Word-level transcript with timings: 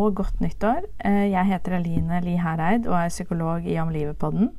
og 0.00 0.14
godt 0.16 0.40
nyttår. 0.40 0.86
Eh, 1.04 1.26
jeg 1.30 1.46
heter 1.50 1.76
Eline 1.76 2.20
Li 2.24 2.36
Hereid 2.40 2.86
og 2.88 2.96
er 2.96 3.12
psykolog 3.12 3.66
i 3.68 3.76
Om 3.80 3.90
livet-podden. 3.92 4.54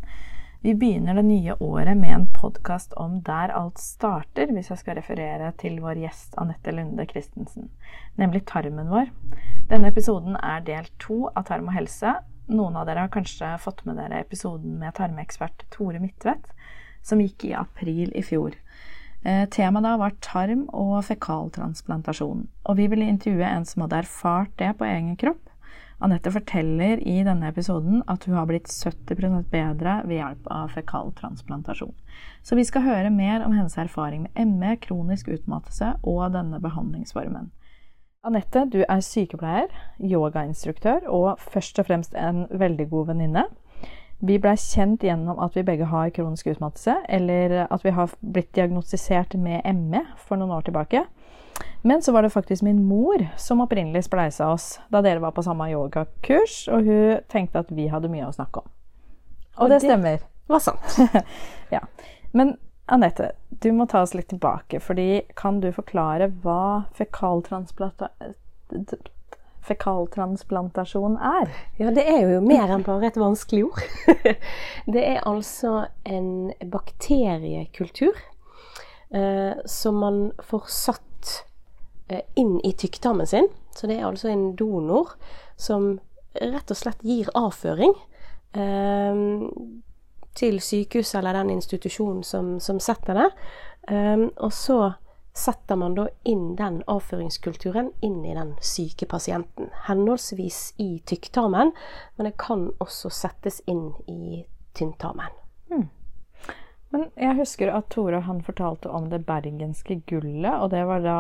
Vi 0.62 0.76
begynner 0.77 1.18
det 1.18 1.23
nye 1.26 1.55
året 1.58 1.98
med 1.98 2.13
en 2.13 2.27
podkast 2.34 2.94
om 3.02 3.16
der 3.26 3.49
alt 3.58 3.80
starter, 3.82 4.52
hvis 4.54 4.70
jeg 4.70 4.77
skal 4.77 4.99
referere 4.99 5.48
til 5.58 5.80
vår 5.82 5.98
gjest 6.04 6.38
Anette 6.38 6.73
Lunde 6.76 7.08
Christensen, 7.09 7.72
nemlig 8.22 8.44
tarmen 8.46 8.91
vår. 8.91 9.09
Denne 9.72 9.90
episoden 9.90 10.38
er 10.38 10.62
del 10.68 10.90
to 11.02 11.23
av 11.34 11.48
Tarm 11.49 11.71
og 11.71 11.73
helse. 11.80 12.13
Noen 12.52 12.77
av 12.77 12.85
dere 12.85 13.08
har 13.08 13.13
kanskje 13.13 13.55
fått 13.63 13.82
med 13.90 13.98
dere 13.98 14.21
episoden 14.21 14.77
med 14.77 14.94
tarmeekspert 14.99 15.66
Tore 15.73 16.04
Midtvedt, 16.04 16.54
som 17.02 17.23
gikk 17.23 17.48
i 17.49 17.55
april 17.58 18.13
i 18.13 18.21
fjor. 18.21 18.54
Eh, 19.24 19.46
temaet 19.54 19.86
da 19.86 19.98
var 20.02 20.18
tarm- 20.20 20.70
og 20.74 21.04
fekaltransplantasjon, 21.06 22.48
og 22.66 22.78
vi 22.78 22.88
ville 22.90 23.06
intervjue 23.06 23.46
en 23.46 23.66
som 23.66 23.84
hadde 23.86 24.02
erfart 24.02 24.54
det 24.58 24.74
på 24.80 24.88
egen 24.88 25.16
kropp. 25.16 25.52
Anette 26.02 26.32
forteller 26.34 26.98
i 27.05 27.20
denne 27.22 27.52
episoden 27.52 28.02
at 28.10 28.26
hun 28.26 28.34
har 28.34 28.48
blitt 28.50 28.66
70% 28.66 29.46
bedre 29.54 30.00
ved 30.08 30.18
hjelp 30.18 30.48
av 30.50 30.74
fekaltransplantasjon. 30.74 31.94
Så 32.41 32.58
vi 32.58 32.66
skal 32.66 32.88
høre 32.88 33.13
mer 33.13 33.46
om 33.46 33.54
hennes 33.54 33.78
erfaring 33.78 34.26
med 34.26 34.55
ME, 34.58 34.76
kronisk 34.82 35.30
utmattelse 35.30 35.94
og 36.02 36.32
denne 36.34 36.58
behandlingsformen. 36.63 37.52
Anette, 38.26 38.66
du 38.70 38.82
er 38.82 39.06
sykepleier, 39.06 39.70
yogainstruktør 40.02 41.06
og 41.10 41.40
først 41.41 41.80
og 41.82 41.88
fremst 41.88 42.18
en 42.18 42.48
veldig 42.50 42.90
god 42.90 43.13
venninne. 43.13 43.46
Vi 44.22 44.38
blei 44.38 44.54
kjent 44.60 45.02
gjennom 45.04 45.40
at 45.41 45.55
vi 45.58 45.64
begge 45.66 45.88
har 45.90 46.12
kronisk 46.14 46.48
utmattelse, 46.52 46.94
eller 47.10 47.64
at 47.66 47.86
vi 47.86 47.94
har 47.98 48.12
blitt 48.22 48.52
diagnostisert 48.54 49.34
med 49.34 49.66
ME 49.76 50.04
for 50.22 50.38
noen 50.38 50.54
år 50.54 50.62
tilbake. 50.68 51.05
Men 51.82 52.02
så 52.05 52.13
var 52.13 52.22
det 52.22 52.30
faktisk 52.30 52.62
min 52.62 52.84
mor 52.86 53.26
som 53.38 53.62
opprinnelig 53.62 54.04
spleisa 54.05 54.52
oss 54.54 54.80
da 54.94 55.02
dere 55.02 55.20
var 55.24 55.34
på 55.34 55.44
samme 55.46 55.72
yogakurs, 55.72 56.68
og 56.70 56.86
hun 56.86 57.18
tenkte 57.34 57.60
at 57.66 57.72
vi 57.74 57.88
hadde 57.90 58.12
mye 58.13 58.30
å 58.30 58.36
snakke 58.36 58.62
om. 58.62 58.70
Og, 59.58 59.70
det, 59.70 59.82
stemmer. 59.82 60.22
var 60.48 60.62
sant. 60.62 61.00
ja. 61.76 61.82
Men 62.32 62.58
Anette, 62.91 63.32
du 63.50 63.72
må 63.74 63.85
ta 63.90 64.02
oss 64.06 64.13
litt 64.13 64.30
tilbake, 64.30 64.80
fordi 64.84 65.22
kan 65.35 65.59
du 65.63 65.72
forklare 65.74 66.30
hva 66.44 66.84
fekaltransplantasjon 66.97 69.21
fekaltransplantasjon 69.66 71.17
er? 71.17 71.51
Ja, 71.79 71.91
det 71.94 72.06
er 72.09 72.25
jo 72.25 72.41
mer 72.45 72.72
enn 72.73 72.85
bare 72.85 73.12
et 73.12 73.19
vanskelig 73.19 73.66
ord. 73.69 73.84
det 74.94 75.06
er 75.06 75.28
altså 75.29 75.85
en 76.06 76.51
bakteriekultur 76.73 78.17
eh, 79.13 79.59
som 79.66 80.01
man 80.01 80.22
får 80.41 80.69
satt 80.73 81.34
eh, 82.09 82.25
inn 82.35 82.57
i 82.66 82.73
tykktarmen 82.73 83.29
sin. 83.29 83.51
Så 83.75 83.88
det 83.88 84.00
er 84.00 84.09
altså 84.09 84.31
en 84.31 84.51
donor 84.59 85.13
som 85.59 85.94
rett 86.41 86.72
og 86.72 86.79
slett 86.79 87.03
gir 87.06 87.29
avføring 87.38 87.94
eh, 88.57 89.21
til 90.38 90.61
sykehuset 90.63 91.19
eller 91.19 91.41
den 91.41 91.55
institusjonen 91.57 92.23
som, 92.23 92.55
som 92.59 92.79
setter 92.79 93.19
det. 93.19 93.29
Eh, 93.91 94.27
og 94.38 94.53
så 94.55 94.81
setter 95.34 95.75
man 95.80 95.96
da 95.96 96.08
inn 96.28 96.56
den 96.59 96.81
avføringskulturen 96.92 97.92
inn 98.03 98.25
i 98.25 98.36
den 98.36 98.56
syke 98.62 99.08
pasienten. 99.08 99.72
Henholdsvis 99.88 100.74
i 100.78 101.00
tykktarmen, 101.08 101.72
men 102.16 102.28
det 102.28 102.36
kan 102.42 102.69
også 102.84 103.12
settes 103.14 103.62
inn 103.72 103.94
i 104.12 104.44
tynntarmen. 104.78 105.31
Hmm. 105.72 105.88
Men 106.92 107.06
jeg 107.16 107.38
husker 107.38 107.72
at 107.72 107.88
Tore 107.94 108.19
han 108.25 108.42
fortalte 108.44 108.92
om 108.92 109.08
det 109.12 109.22
bergenske 109.28 110.02
gullet. 110.09 110.52
Og 110.52 110.74
det 110.74 110.84
var 110.90 111.03
da, 111.06 111.19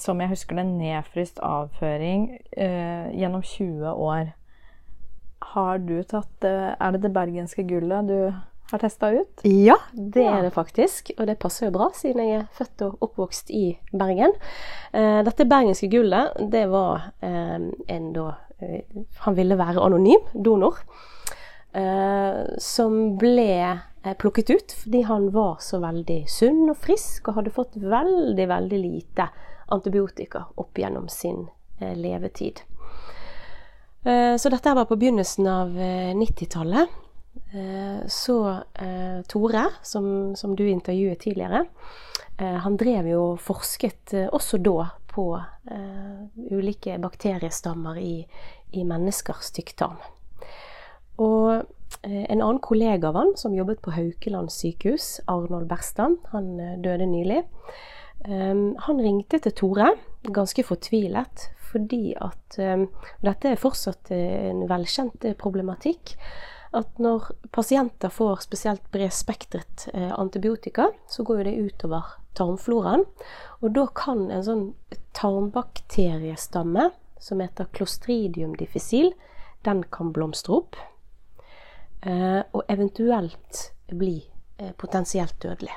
som 0.00 0.22
jeg 0.22 0.32
husker 0.32 0.56
det, 0.56 0.64
nedfryst 0.70 1.42
avføring 1.44 2.30
eh, 2.56 3.12
gjennom 3.12 3.44
20 3.44 3.92
år. 3.92 4.32
Har 5.44 5.84
du 5.84 5.98
tatt 6.08 6.48
eh, 6.48 6.72
Er 6.72 6.96
det 6.96 7.02
det 7.04 7.12
bergenske 7.12 7.66
gullet 7.68 8.08
du 8.08 8.16
har 8.70 8.78
testa 8.78 9.10
ut? 9.12 9.44
Ja, 9.44 9.76
det 9.92 10.24
er 10.24 10.42
det 10.42 10.54
faktisk. 10.54 11.12
Og 11.18 11.28
det 11.28 11.38
passer 11.42 11.68
jo 11.68 11.74
bra, 11.76 11.90
siden 11.96 12.22
jeg 12.24 12.40
er 12.40 12.46
født 12.56 12.84
og 12.86 13.08
oppvokst 13.08 13.52
i 13.54 13.64
Bergen. 13.92 14.34
Uh, 14.94 15.20
dette 15.26 15.46
bergenske 15.48 15.90
gullet, 15.92 16.34
det 16.52 16.64
var 16.72 17.10
uh, 17.24 17.58
en 17.88 18.12
da 18.16 18.28
uh, 18.62 18.78
Han 19.26 19.36
ville 19.36 19.58
være 19.58 19.82
anonym 19.82 20.30
donor. 20.34 20.80
som 22.62 23.16
ble 23.18 23.80
plukket 24.20 24.50
ut 24.50 24.74
fordi 24.78 25.00
han 25.08 25.24
var 25.34 25.56
så 25.58 25.80
veldig 25.82 26.20
sunn 26.30 26.68
og 26.70 26.76
frisk 26.78 27.26
og 27.26 27.40
hadde 27.40 27.50
fått 27.50 27.74
veldig, 27.74 28.46
veldig 28.46 28.78
lite 28.78 29.26
antibiotika 29.74 30.44
opp 30.54 30.78
gjennom 30.78 31.08
sin 31.10 31.48
levetid. 31.80 32.62
Så 34.38 34.52
dette 34.54 34.76
var 34.78 34.86
på 34.86 35.00
begynnelsen 35.00 35.50
av 35.50 35.74
90-tallet. 36.14 36.94
Eh, 37.54 38.06
så 38.06 38.50
eh, 38.74 39.22
Tore, 39.28 39.64
som, 39.82 40.36
som, 40.36 40.56
du 40.56 40.68
intervjuet 40.68 41.20
tidligere, 41.20 41.64
eh, 42.38 42.56
han 42.66 42.76
drev 42.76 43.06
jo 43.06 43.20
og 43.34 43.40
forsket 43.42 44.14
også 44.26 44.58
da 44.58 44.88
på 45.14 45.28
ulike 46.50 46.96
bakteriestammer 46.98 48.00
i, 48.02 48.24
i 48.74 48.82
menneskers 48.82 49.52
tykktarm. 49.54 50.00
Og 51.22 51.62
en 52.02 52.40
annen 52.42 52.58
kollega 52.58 53.12
av 53.12 53.20
han 53.20 53.30
som 53.38 53.54
jobbet 53.54 53.78
på 53.84 53.94
Haukeland 53.94 54.50
sykehus, 54.50 55.20
Arnold 55.30 55.68
Berstand, 55.70 56.18
han 56.32 56.58
døde 56.82 57.06
nylig. 57.06 57.44
Han 58.26 58.98
ringte 59.06 59.38
til 59.38 59.54
Tore, 59.54 59.92
ganske 60.26 60.66
fortvilet, 60.66 61.46
fordi 61.70 62.16
at 62.18 62.58
Dette 63.22 63.54
er 63.54 63.62
fortsatt 63.62 64.10
en 64.18 64.66
velkjent 64.66 65.30
problematikk 65.38 66.16
at 66.74 66.98
når 67.02 67.30
pasienter 67.54 68.12
får 68.12 68.44
spesielt 68.44 68.84
bredspektret 68.94 69.88
eh, 69.94 70.12
antibiotika, 70.18 70.90
så 71.08 71.24
går 71.26 71.40
jo 71.40 71.46
det 71.46 71.54
utover 71.68 72.16
tarmfloraen. 72.38 73.04
Og 73.62 73.74
da 73.76 73.86
kan 73.94 74.26
en 74.34 74.44
sånn 74.46 74.64
tarmbakteriestamme 75.16 76.90
som 77.22 77.40
heter 77.40 77.70
clostridium 77.72 78.56
difficile, 78.58 79.14
den 79.64 79.84
kan 79.94 80.12
blomstre 80.12 80.58
opp. 80.58 80.76
Eh, 82.04 82.42
og 82.52 82.66
eventuelt 82.68 83.70
bli 83.88 84.18
eh, 84.58 84.74
potensielt 84.76 85.38
dødelig. 85.40 85.72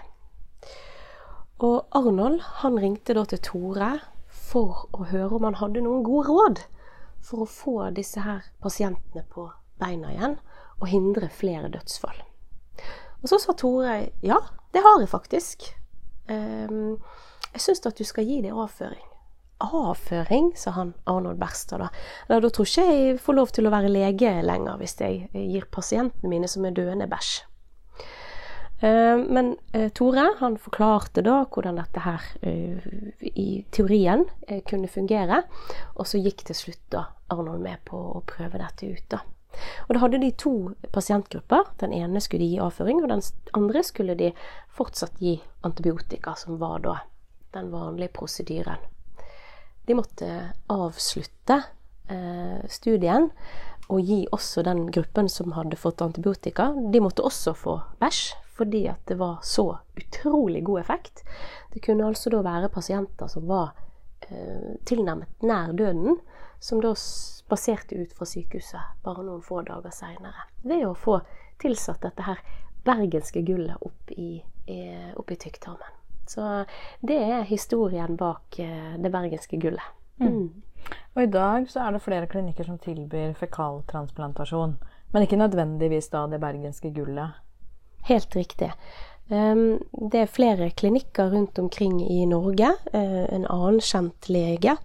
Og 1.64 1.88
Arnold 1.96 2.42
han 2.62 2.78
ringte 2.82 3.16
da 3.18 3.24
til 3.26 3.42
Tore 3.42 3.94
for 4.28 4.88
å 4.94 5.08
høre 5.10 5.38
om 5.38 5.48
han 5.48 5.58
hadde 5.62 5.82
noen 5.86 6.04
gode 6.06 6.28
råd 6.30 6.66
for 7.24 7.44
å 7.44 7.50
få 7.50 7.78
disse 7.96 8.22
her 8.22 8.46
pasientene 8.64 9.24
på 9.32 9.48
beina 9.82 10.12
igjen 10.14 10.38
og 10.80 10.88
hindre 10.92 11.30
flere 11.34 11.70
dødsfall. 11.74 12.22
Og 13.24 13.30
så 13.32 13.40
sa 13.42 13.56
Tore 13.58 13.98
ja, 14.26 14.40
det 14.74 14.84
har 14.86 15.02
jeg 15.02 15.10
faktisk. 15.10 15.68
Um, 16.30 16.98
jeg 17.54 17.64
syns 17.64 17.86
at 17.88 17.98
du 17.98 18.06
skal 18.06 18.28
gi 18.28 18.42
det 18.46 18.54
avføring. 18.54 19.04
Avføring, 19.64 20.52
sa 20.60 20.76
han 20.76 20.94
Arnold 21.10 21.40
Berstad 21.42 21.82
da. 21.82 21.90
Da, 22.30 22.38
da 22.44 22.50
tror 22.54 22.68
ikke 22.68 22.86
jeg 22.86 23.20
får 23.24 23.38
lov 23.40 23.54
til 23.56 23.66
å 23.66 23.74
være 23.74 23.90
lege 23.90 24.36
lenger 24.46 24.78
hvis 24.78 25.00
jeg 25.02 25.30
gir 25.34 25.66
pasientene 25.74 26.30
mine 26.30 26.50
som 26.52 26.68
er 26.68 26.76
døende, 26.78 27.10
bæsj. 27.10 27.40
Uh, 28.78 29.18
men 29.26 29.56
uh, 29.74 29.88
Tore 29.98 30.28
han 30.38 30.60
forklarte 30.62 31.24
da 31.26 31.40
hvordan 31.50 31.80
dette 31.82 32.04
her 32.06 32.28
uh, 32.46 32.92
i 33.34 33.64
teorien 33.74 34.28
kunne 34.70 34.92
fungere. 34.92 35.42
Og 35.98 36.06
så 36.06 36.22
gikk 36.22 36.46
til 36.46 36.60
slutt 36.60 36.86
da 36.94 37.08
Arnold 37.34 37.66
med 37.66 37.82
på 37.90 37.98
å 37.98 38.22
prøve 38.30 38.62
dette 38.62 38.94
ut. 38.94 39.08
da. 39.10 39.24
Og 39.88 39.96
da 39.96 40.02
hadde 40.04 40.22
de 40.22 40.32
to 40.40 40.54
pasientgrupper. 40.96 41.74
Den 41.82 41.94
ene 41.94 42.22
skulle 42.24 42.46
de 42.46 42.52
gi 42.56 42.64
avføring, 42.64 43.02
og 43.04 43.12
den 43.12 43.24
andre 43.58 43.84
skulle 43.84 44.18
de 44.20 44.34
fortsatt 44.78 45.22
gi 45.24 45.38
antibiotika, 45.68 46.36
som 46.38 46.60
var 46.62 46.84
da 46.86 47.00
den 47.56 47.72
vanlige 47.72 48.14
prosedyren. 48.18 48.84
De 49.88 49.96
måtte 49.96 50.28
avslutte 50.68 51.62
eh, 52.12 52.64
studien 52.68 53.30
og 53.88 54.04
gi 54.04 54.26
også 54.36 54.64
den 54.68 54.90
gruppen 54.92 55.30
som 55.32 55.54
hadde 55.56 55.80
fått 55.80 56.04
antibiotika, 56.04 56.74
de 56.92 57.00
måtte 57.00 57.24
også 57.24 57.54
få 57.56 57.78
bæsj, 58.02 58.24
fordi 58.58 58.84
at 58.92 59.00
det 59.08 59.20
var 59.20 59.40
så 59.48 59.78
utrolig 59.96 60.64
god 60.68 60.82
effekt. 60.82 61.24
Det 61.74 61.84
kunne 61.86 62.08
altså 62.08 62.34
da 62.34 62.42
være 62.44 62.72
pasienter 62.74 63.32
som 63.32 63.48
var 63.48 63.78
eh, 64.28 64.76
tilnærmet 64.86 65.46
nær 65.46 65.72
døden, 65.78 66.20
som 66.60 66.82
da 66.82 66.94
spaserte 66.98 67.96
ut 67.96 68.14
fra 68.14 68.26
sykehuset 68.26 69.04
bare 69.04 69.26
noen 69.26 69.44
få 69.46 69.62
dager 69.68 69.94
seinere. 69.94 70.48
Ved 70.64 70.86
å 70.88 70.96
få 70.98 71.20
tilsatt 71.62 72.02
dette 72.06 72.26
her 72.26 72.42
bergenske 72.88 73.42
gullet 73.46 73.78
opp 73.82 74.12
i, 74.16 74.38
i, 74.68 74.80
opp 75.16 75.32
i 75.32 75.40
tykktarmen. 75.40 75.96
Så 76.28 76.44
det 77.00 77.18
er 77.24 77.48
historien 77.48 78.18
bak 78.20 78.60
eh, 78.60 78.96
det 79.00 79.12
bergenske 79.12 79.60
gullet. 79.62 79.94
Mm. 80.20 80.28
mm. 80.28 80.64
Og 81.18 81.24
i 81.24 81.32
dag 81.32 81.66
så 81.72 81.82
er 81.84 81.96
det 81.96 82.04
flere 82.06 82.30
klinikker 82.30 82.68
som 82.68 82.78
tilbyr 82.80 83.34
fekaltransplantasjon. 83.40 84.78
Men 85.12 85.24
ikke 85.24 85.40
nødvendigvis 85.40 86.12
da 86.14 86.26
det 86.32 86.40
bergenske 86.44 86.92
gullet. 86.96 87.40
Helt 88.08 88.36
riktig. 88.36 88.70
Um, 89.28 89.80
det 90.12 90.22
er 90.22 90.32
flere 90.32 90.70
klinikker 90.72 91.32
rundt 91.34 91.60
omkring 91.60 92.00
i 92.06 92.26
Norge. 92.30 92.70
Uh, 92.94 93.26
en 93.34 93.48
annen 93.50 93.82
kjent 93.84 94.30
lege, 94.32 94.78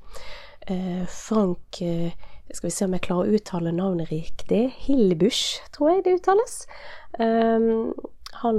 Frank 1.09 1.81
uh, 1.83 2.11
Skal 2.53 2.69
vi 2.69 2.75
se 2.75 2.87
om 2.87 2.97
jeg 2.97 3.05
klarer 3.07 3.31
å 3.31 3.39
uttale 3.39 3.73
navnet 3.75 4.11
riktig. 4.13 4.67
Hillebusch, 4.85 5.63
tror 5.73 5.95
jeg 5.95 6.05
det 6.05 6.19
uttales. 6.19 6.67
Um, 7.17 7.95
han 8.43 8.59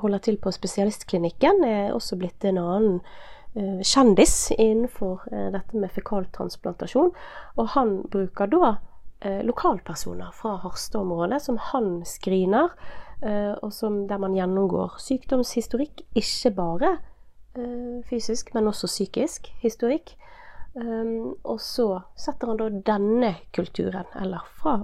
holder 0.00 0.22
til 0.22 0.38
på 0.42 0.50
spesialistklinikken. 0.54 1.62
Er 1.66 1.94
også 1.94 2.16
blitt 2.18 2.44
en 2.46 2.58
annen 2.62 3.00
kjendis 3.84 4.50
innenfor 4.54 5.26
dette 5.54 5.78
med 5.78 5.92
fekaltransplantasjon. 5.94 7.12
Og 7.58 7.70
han 7.74 7.98
bruker 8.10 8.50
da 8.50 8.72
lokalpersoner 9.46 10.30
fra 10.34 10.56
Harstad-området 10.62 11.42
som 11.44 11.60
han 11.70 12.00
screener 12.08 12.72
Eh, 13.22 13.54
og 13.64 13.72
som, 13.72 14.04
der 14.08 14.20
man 14.20 14.34
gjennomgår 14.36 14.98
sykdomshistorikk, 15.00 16.02
ikke 16.14 16.50
bare 16.56 16.96
eh, 17.56 18.02
fysisk, 18.08 18.52
men 18.54 18.68
også 18.68 18.90
psykisk 18.90 19.48
historikk. 19.62 20.12
Um, 20.76 21.34
og 21.42 21.60
så 21.64 21.88
setter 22.20 22.52
han 22.52 22.60
da 22.60 22.68
denne 22.92 23.32
kulturen, 23.56 24.08
eller 24.20 24.44
fra 24.60 24.76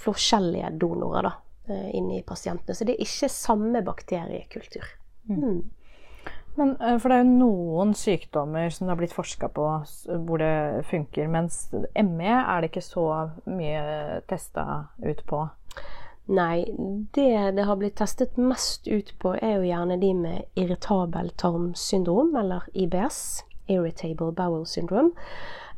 forskjellige 0.00 0.70
donorer, 0.80 1.26
da, 1.26 1.32
eh, 1.66 1.90
inn 1.98 2.10
i 2.14 2.22
pasientene. 2.22 2.76
Så 2.76 2.86
det 2.86 2.94
er 2.94 3.04
ikke 3.04 3.28
samme 3.32 3.82
bakteriekultur. 3.84 4.86
Mm. 5.28 5.36
mm. 5.42 5.60
Men, 6.58 6.74
for 7.00 7.08
det 7.08 7.16
er 7.16 7.22
jo 7.22 7.38
noen 7.38 7.92
sykdommer 7.94 8.72
som 8.74 8.84
det 8.84 8.92
har 8.92 8.98
blitt 8.98 9.14
forska 9.14 9.48
på 9.54 9.66
hvor 10.26 10.42
det 10.42 10.82
funker, 10.90 11.28
mens 11.30 11.68
ME 11.94 12.32
er 12.32 12.60
det 12.60 12.72
ikke 12.72 12.82
så 12.84 13.04
mye 13.46 14.20
testa 14.28 14.64
ut 14.98 15.22
på. 15.30 15.44
Nei, 16.30 16.64
det 17.14 17.54
det 17.56 17.66
har 17.66 17.78
blitt 17.78 17.96
testet 17.98 18.36
mest 18.38 18.88
ut 18.88 19.14
på, 19.18 19.34
er 19.38 19.56
jo 19.56 19.70
gjerne 19.70 19.96
de 20.02 20.10
med 20.14 20.58
irritabel 20.58 21.30
tarmsyndrom, 21.40 22.34
eller 22.38 22.66
IBS, 22.74 23.42
Irritable 23.70 24.32
Bowel 24.36 24.66
Syndrome. 24.66 25.14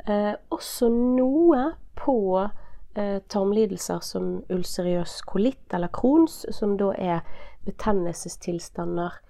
Eh, 0.07 0.33
også 0.51 0.89
noe 0.91 1.65
på 1.99 2.17
eh, 2.43 3.19
tarmlidelser 3.29 4.03
som 4.03 4.33
ulcerøs 4.51 5.21
kolitt 5.29 5.75
eller 5.75 5.93
Crohns, 5.95 6.43
som 6.51 6.77
da 6.81 6.91
er 6.99 7.23
betennelsestilstander 7.67 9.21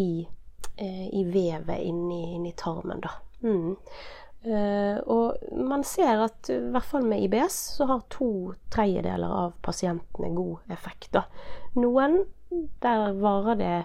i, 0.00 0.26
eh, 0.76 1.06
i 1.12 1.24
vevet 1.28 1.84
inni, 1.84 2.34
inni 2.36 2.54
tarmen, 2.56 3.04
da. 3.04 3.16
Mm. 3.42 3.76
Uh, 4.42 4.98
og 5.06 5.52
man 5.54 5.84
ser 5.86 6.18
at 6.24 6.48
i 6.50 6.56
hvert 6.74 6.86
fall 6.88 7.04
med 7.06 7.22
IBS 7.22 7.54
så 7.76 7.86
har 7.86 8.00
to 8.10 8.50
tredjedeler 8.74 9.30
av 9.30 9.52
pasientene 9.62 10.32
god 10.34 10.72
effekt. 10.74 11.12
Da. 11.14 11.28
Noen 11.78 12.24
der 12.82 13.12
varer 13.22 13.60
det 13.60 13.76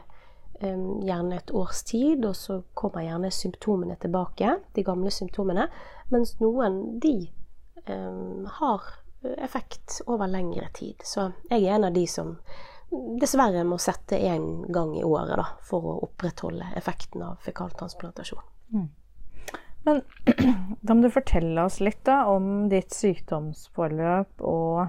gjerne 0.61 1.37
et 1.37 1.51
års 1.55 1.83
tid, 1.87 2.25
og 2.25 2.35
så 2.35 2.61
kommer 2.77 3.05
gjerne 3.05 3.31
symptomene 3.33 3.97
tilbake, 4.01 4.55
de 4.73 4.85
gamle 4.85 5.11
symptomene. 5.13 5.67
Mens 6.13 6.37
noen 6.41 6.97
de 7.03 7.17
har 8.57 8.87
effekt 9.37 10.01
over 10.05 10.27
lengre 10.27 10.67
tid. 10.73 11.01
Så 11.03 11.31
jeg 11.49 11.63
er 11.63 11.77
en 11.77 11.87
av 11.87 11.93
de 11.95 12.03
som 12.09 12.35
dessverre 13.21 13.63
må 13.67 13.79
sette 13.81 14.19
én 14.19 14.65
gang 14.71 14.93
i 14.97 15.03
året 15.03 15.35
da, 15.39 15.47
for 15.67 15.83
å 15.83 15.97
opprettholde 16.07 16.69
effekten 16.79 17.23
av 17.25 17.41
fekaltransplantasjon. 17.43 18.45
Mm. 18.73 18.87
Men 19.87 20.01
da 20.85 20.95
må 20.95 21.03
du 21.03 21.11
fortelle 21.11 21.65
oss 21.67 21.81
litt 21.83 22.03
da, 22.07 22.23
om 22.31 22.67
ditt 22.71 22.95
sykdomsforløp 22.95 24.43
og 24.47 24.87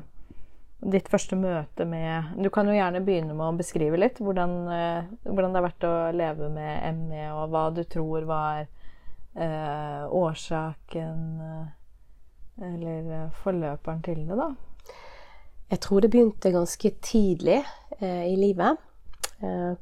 ditt 0.78 1.08
første 1.10 1.36
møte 1.36 1.84
med 1.88 2.36
Du 2.38 2.50
kan 2.54 2.68
jo 2.68 2.76
gjerne 2.76 3.02
begynne 3.02 3.34
med 3.34 3.46
å 3.48 3.56
beskrive 3.58 3.98
litt 3.98 4.20
hvordan, 4.22 4.52
eh, 4.70 5.08
hvordan 5.26 5.54
det 5.54 5.60
har 5.60 5.66
vært 5.66 5.86
å 5.88 5.94
leve 6.14 6.50
med 6.54 7.00
ME, 7.00 7.24
og 7.34 7.50
hva 7.50 7.64
du 7.74 7.82
tror 7.82 8.28
var 8.28 8.60
eh, 8.62 10.04
årsaken 10.06 11.24
eh, 11.42 11.66
eller 12.62 13.10
eh, 13.12 13.28
forløperen 13.42 14.02
til 14.06 14.24
det, 14.28 14.38
da. 14.38 14.48
Jeg 15.68 15.82
tror 15.84 16.00
det 16.00 16.10
begynte 16.12 16.54
ganske 16.54 16.90
tidlig 17.04 17.58
eh, 18.00 18.24
i 18.30 18.36
livet. 18.38 18.78
Eh, 19.42 19.74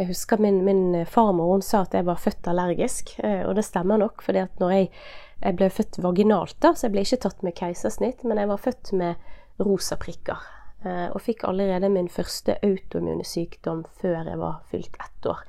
jeg 0.00 0.08
husker 0.08 0.40
min, 0.40 0.62
min 0.64 1.04
farmor 1.06 1.54
hun 1.54 1.64
sa 1.64 1.84
at 1.84 1.94
jeg 1.94 2.06
var 2.08 2.20
født 2.20 2.48
allergisk, 2.48 3.12
og 3.20 3.52
det 3.58 3.64
stemmer 3.66 4.00
nok. 4.00 4.22
fordi 4.24 4.40
at 4.40 4.60
når 4.60 4.70
jeg, 4.72 4.86
jeg 5.42 5.56
ble 5.58 5.68
født 5.70 5.98
vaginalt, 6.02 6.56
da, 6.64 6.70
så 6.72 6.86
jeg 6.86 6.94
ble 6.94 7.04
ikke 7.04 7.18
tatt 7.26 7.44
med 7.44 7.54
keisersnitt, 7.58 8.24
men 8.24 8.40
jeg 8.40 8.48
var 8.48 8.62
født 8.64 8.92
med 8.96 9.20
rosa 9.58 9.98
prikker. 10.00 10.38
Eh, 10.84 11.08
og 11.12 11.20
fikk 11.22 11.44
allerede 11.48 11.90
min 11.92 12.08
første 12.10 12.56
autoimmune 12.62 13.24
sykdom 13.26 13.84
før 14.00 14.22
jeg 14.26 14.38
var 14.40 14.62
fylt 14.70 14.96
ett 15.00 15.28
år. 15.30 15.42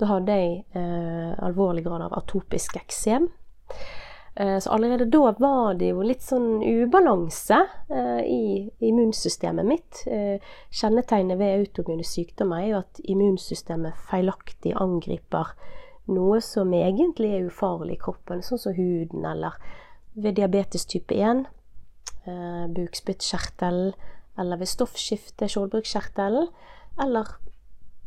Da 0.00 0.10
hadde 0.10 0.38
jeg 0.40 0.64
eh, 0.74 1.30
alvorlig 1.46 1.84
grad 1.86 2.02
av 2.08 2.16
atopisk 2.18 2.76
eksem. 2.80 3.30
Eh, 4.36 4.58
så 4.58 4.70
allerede 4.70 5.04
da 5.04 5.34
var 5.38 5.74
det 5.78 5.92
jo 5.92 6.02
litt 6.02 6.24
sånn 6.26 6.58
ubalanse 6.66 7.60
eh, 7.86 8.22
i 8.26 8.44
immunsystemet 8.82 9.68
mitt. 9.68 10.02
Eh, 10.10 10.42
kjennetegnet 10.74 11.38
ved 11.38 11.60
autoimmune 11.60 12.06
sykdommer 12.06 12.64
er 12.64 12.72
jo 12.72 12.82
at 12.82 13.00
immunsystemet 13.04 14.00
feilaktig 14.10 14.74
angriper 14.74 15.54
noe 16.10 16.40
som 16.44 16.74
egentlig 16.74 17.30
er 17.32 17.46
ufarlig 17.46 17.96
i 17.96 18.02
kroppen, 18.02 18.42
sånn 18.44 18.60
som 18.60 18.74
huden, 18.76 19.24
eller 19.24 19.54
ved 20.18 20.36
diabetes 20.36 20.84
type 20.90 21.14
1, 21.14 21.46
bukspyttkjertel, 22.24 23.94
eller 24.40 24.60
ved 24.60 24.70
stoffskifte, 24.70 25.48
skjoldbruskkjertelen, 25.50 26.48
eller 27.04 27.34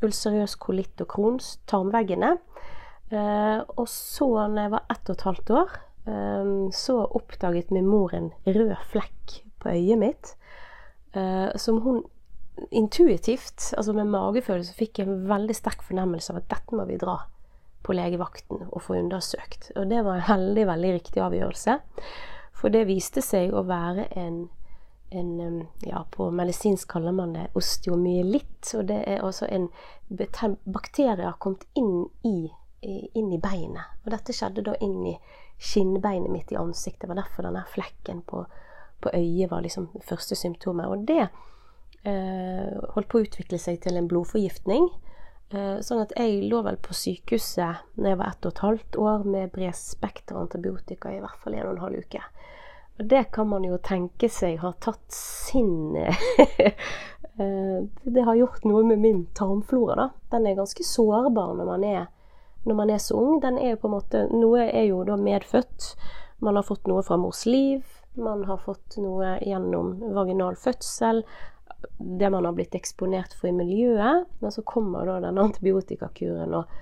ulcerøs 0.04 0.56
kolitt 0.62 1.02
og 1.04 1.10
krons, 1.14 1.56
tarmveggene. 1.70 2.36
Og 3.14 3.86
så, 3.88 4.28
når 4.50 4.62
jeg 4.62 4.74
var 4.74 4.90
ett 4.92 5.12
og 5.12 5.16
et 5.16 5.26
halvt 5.30 5.54
år, 5.62 5.78
eh, 6.10 6.52
så 6.76 6.98
oppdaget 7.06 7.72
min 7.72 7.88
mor 7.88 8.14
en 8.16 8.32
rød 8.46 8.76
flekk 8.92 9.40
på 9.62 9.72
øyet 9.72 10.02
mitt. 10.02 10.36
Eh, 11.16 11.56
som 11.56 11.82
hun 11.82 12.04
intuitivt, 12.72 13.74
altså 13.78 13.94
med 13.94 14.10
magefølelse, 14.12 14.74
fikk 14.74 15.00
en 15.00 15.28
veldig 15.30 15.56
sterk 15.56 15.84
fornemmelse 15.86 16.34
av 16.34 16.42
at 16.42 16.50
dette 16.52 16.76
må 16.76 16.88
vi 16.90 16.98
dra 16.98 17.20
på 17.86 17.94
legevakten 17.96 18.66
og 18.68 18.82
få 18.84 18.98
undersøkt. 18.98 19.72
Og 19.78 19.88
det 19.90 20.02
var 20.04 20.20
en 20.20 20.32
veldig, 20.32 20.66
veldig 20.68 20.94
riktig 20.98 21.24
avgjørelse. 21.24 21.78
For 22.58 22.74
det 22.74 22.88
viste 22.90 23.22
seg 23.22 23.54
å 23.54 23.64
være 23.68 24.08
en, 24.18 24.48
en 25.14 25.34
ja, 25.86 26.02
på 26.12 26.30
medisinsk 26.34 26.90
kaller 26.96 27.14
man 27.14 27.36
det 27.36 27.50
osteomyelitt. 27.58 28.72
Og 28.80 28.88
det 28.90 29.02
er 29.06 29.26
altså 29.26 29.50
en 29.50 29.70
bakterie 30.10 31.22
har 31.22 31.38
kommet 31.44 31.68
inn 31.78 32.08
i, 32.26 32.50
inn 32.82 33.34
i 33.34 33.42
beinet. 33.42 34.00
Og 34.06 34.14
dette 34.16 34.34
skjedde 34.34 34.66
da 34.66 34.78
inn 34.82 35.04
i 35.14 35.18
skinnbeinet 35.58 36.34
mitt 36.34 36.52
i 36.54 36.58
ansiktet. 36.58 37.06
Det 37.06 37.12
var 37.14 37.22
derfor 37.22 37.46
denne 37.46 37.66
flekken 37.70 38.24
på, 38.26 38.46
på 39.04 39.14
øyet 39.14 39.52
var 39.52 39.62
liksom 39.66 39.92
det 39.94 40.06
første 40.10 40.38
symptomet. 40.38 40.90
Og 40.90 41.06
det 41.10 41.28
eh, 42.08 42.74
holdt 42.96 43.12
på 43.12 43.22
å 43.22 43.28
utvikle 43.28 43.62
seg 43.62 43.82
til 43.86 44.00
en 44.00 44.10
blodforgiftning. 44.10 44.90
Eh, 45.54 45.78
sånn 45.86 46.02
at 46.04 46.12
jeg 46.18 46.42
lå 46.50 46.60
vel 46.66 46.76
på 46.84 46.96
sykehuset 46.98 47.86
når 47.96 48.10
jeg 48.12 48.20
var 48.20 48.34
ett 48.34 48.48
og 48.50 48.52
et 48.52 48.66
halvt 48.66 48.98
år 49.00 49.30
med 49.30 49.54
bred 49.54 49.78
spekter 49.78 50.42
antibiotika 50.42 51.14
i 51.14 51.22
hvert 51.24 51.40
fall 51.44 51.56
en 51.56 51.70
og 51.70 51.76
en 51.78 51.86
halv 51.86 52.02
uke. 52.04 52.24
Og 52.98 53.06
det 53.06 53.24
kan 53.32 53.50
man 53.50 53.66
jo 53.66 53.78
tenke 53.78 54.30
seg 54.30 54.58
har 54.64 54.74
tatt 54.82 55.14
sin 55.14 55.96
eh, 56.02 57.80
Det 58.04 58.24
har 58.26 58.40
gjort 58.40 58.66
noe 58.66 58.84
med 58.84 59.02
min 59.04 59.26
tarmflora, 59.38 59.96
da. 59.96 60.08
Den 60.34 60.48
er 60.48 60.58
ganske 60.58 60.84
sårbar 60.84 61.54
når 61.58 61.70
man 61.70 61.84
er 61.88 62.06
når 62.68 62.76
man 62.76 62.90
er 62.92 62.98
så 63.00 63.16
ung, 63.16 63.38
den 63.40 63.58
er 63.58 63.70
jo 63.70 63.78
på 63.80 63.88
en 63.88 63.94
måte 63.94 64.24
Noe 64.34 64.66
er 64.66 64.90
jo 64.90 65.04
da 65.08 65.16
medfødt. 65.16 65.94
Man 66.44 66.58
har 66.60 66.66
fått 66.68 66.90
noe 66.90 67.04
fra 67.06 67.16
mors 67.16 67.46
liv. 67.48 67.86
Man 68.20 68.44
har 68.50 68.60
fått 68.60 68.98
noe 69.00 69.38
gjennom 69.40 69.94
vaginal 70.12 70.58
fødsel. 70.60 71.22
Det 71.96 72.32
man 72.34 72.44
har 72.44 72.58
blitt 72.58 72.76
eksponert 72.76 73.38
for 73.38 73.48
i 73.48 73.56
miljøet. 73.56 74.28
Men 74.42 74.52
så 74.52 74.66
kommer 74.68 75.08
da 75.08 75.22
den 75.24 75.40
antibiotikakuren 75.40 76.58
og, 76.60 76.76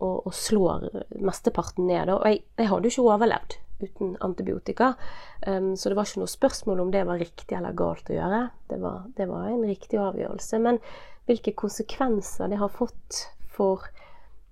og, 0.00 0.26
og 0.26 0.34
slår 0.34 0.88
mesteparten 1.22 1.86
ned. 1.86 2.10
Og 2.16 2.26
jeg, 2.26 2.42
jeg 2.58 2.72
hadde 2.72 2.90
jo 2.90 2.96
ikke 2.96 3.08
overlevd 3.14 3.58
uten 3.82 4.16
antibiotika. 4.24 4.92
Um, 5.46 5.74
så 5.76 5.90
det 5.90 5.98
var 5.98 6.08
ikke 6.08 6.22
noe 6.22 6.32
spørsmål 6.32 6.82
om 6.84 6.92
det 6.94 7.04
var 7.08 7.20
riktig 7.22 7.56
eller 7.58 7.76
galt 7.78 8.10
å 8.10 8.16
gjøre. 8.16 8.42
Det 8.70 8.80
var, 8.82 9.04
det 9.16 9.28
var 9.30 9.48
en 9.50 9.64
riktig 9.68 10.00
avgjørelse. 10.02 10.60
Men 10.64 10.80
hvilke 11.28 11.54
konsekvenser 11.58 12.50
det 12.50 12.60
har 12.60 12.72
fått 12.72 13.24
for 13.52 13.88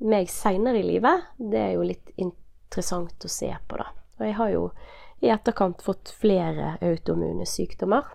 meg 0.05 0.29
seinere 0.31 0.83
i 0.83 0.87
livet, 0.87 1.31
det 1.39 1.63
er 1.63 1.75
jo 1.77 1.87
litt 1.89 2.13
interessant 2.21 3.25
å 3.25 3.33
se 3.33 3.49
på, 3.69 3.79
da. 3.81 3.89
Og 4.17 4.25
jeg 4.27 4.37
har 4.37 4.53
jo 4.53 4.65
i 5.25 5.31
etterkant 5.33 5.81
fått 5.85 6.13
flere 6.21 6.75
autoimmune 6.85 7.47
sykdommer. 7.49 8.11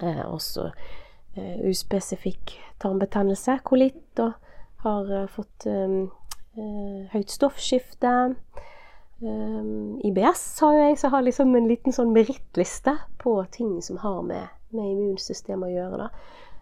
Eh, 0.00 0.24
også 0.24 0.70
eh, 1.36 1.60
uspesifikk 1.68 2.54
tarmbetennelse, 2.80 3.58
kolitt, 3.64 4.20
og 4.20 4.32
har 4.84 5.12
eh, 5.12 5.28
fått 5.32 5.68
eh, 5.68 5.98
høyt 7.12 7.32
stoffskifte. 7.32 8.12
Um, 9.20 9.96
IBS 10.04 10.60
har 10.60 10.74
jo 10.74 10.80
jeg, 10.84 10.98
så 11.00 11.08
har 11.08 11.24
liksom 11.24 11.54
en 11.56 11.68
liten 11.70 11.94
sånn 11.94 12.12
merittliste 12.12 12.92
på 13.22 13.38
ting 13.54 13.78
som 13.84 14.00
har 14.02 14.20
med, 14.26 14.50
med 14.76 14.90
immunsystemet 14.92 15.70
å 15.70 15.72
gjøre. 15.72 16.08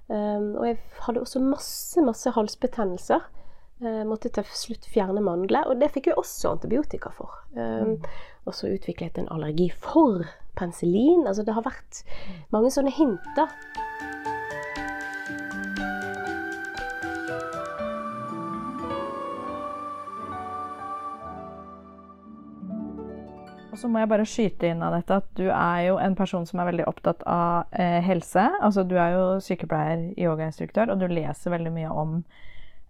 Um, 0.06 0.50
og 0.60 0.68
jeg 0.68 0.78
hadde 1.06 1.24
også 1.24 1.42
masse, 1.42 2.04
masse 2.04 2.34
halsbetennelser. 2.36 3.26
Uh, 3.82 4.04
måtte 4.06 4.30
til 4.32 4.46
slutt 4.54 4.86
fjerne 4.86 5.24
mandler, 5.24 5.66
og 5.66 5.82
det 5.82 5.90
fikk 5.96 6.12
jeg 6.12 6.20
også 6.20 6.54
antibiotika 6.54 7.10
for. 7.16 7.42
Um, 7.58 7.98
og 8.46 8.54
så 8.54 8.70
utviklet 8.70 9.18
jeg 9.18 9.24
en 9.24 9.32
allergi 9.34 9.70
for 9.74 10.22
penicillin. 10.58 11.26
Altså 11.26 11.42
det 11.42 11.56
har 11.56 11.66
vært 11.66 12.04
mange 12.54 12.70
sånne 12.70 12.94
hint, 12.94 13.32
da. 13.38 13.48
Så 23.84 23.88
må 23.92 24.00
jeg 24.00 24.08
bare 24.08 24.24
skyte 24.24 24.70
inn 24.72 24.80
av 24.80 24.94
dette 24.96 25.16
at 25.20 25.26
du 25.36 25.44
er 25.52 25.80
jo 25.90 25.98
en 26.00 26.14
person 26.16 26.46
som 26.48 26.62
er 26.62 26.70
veldig 26.70 26.86
opptatt 26.88 27.20
av 27.28 27.74
eh, 27.76 27.98
helse. 28.00 28.46
Altså 28.64 28.80
du 28.88 28.94
er 28.96 29.10
jo 29.12 29.24
sykepleier, 29.44 30.06
yogainstruktør, 30.16 30.94
og 30.94 31.02
du 31.02 31.12
leser 31.12 31.52
veldig 31.52 31.72
mye 31.74 31.90
om 31.92 32.14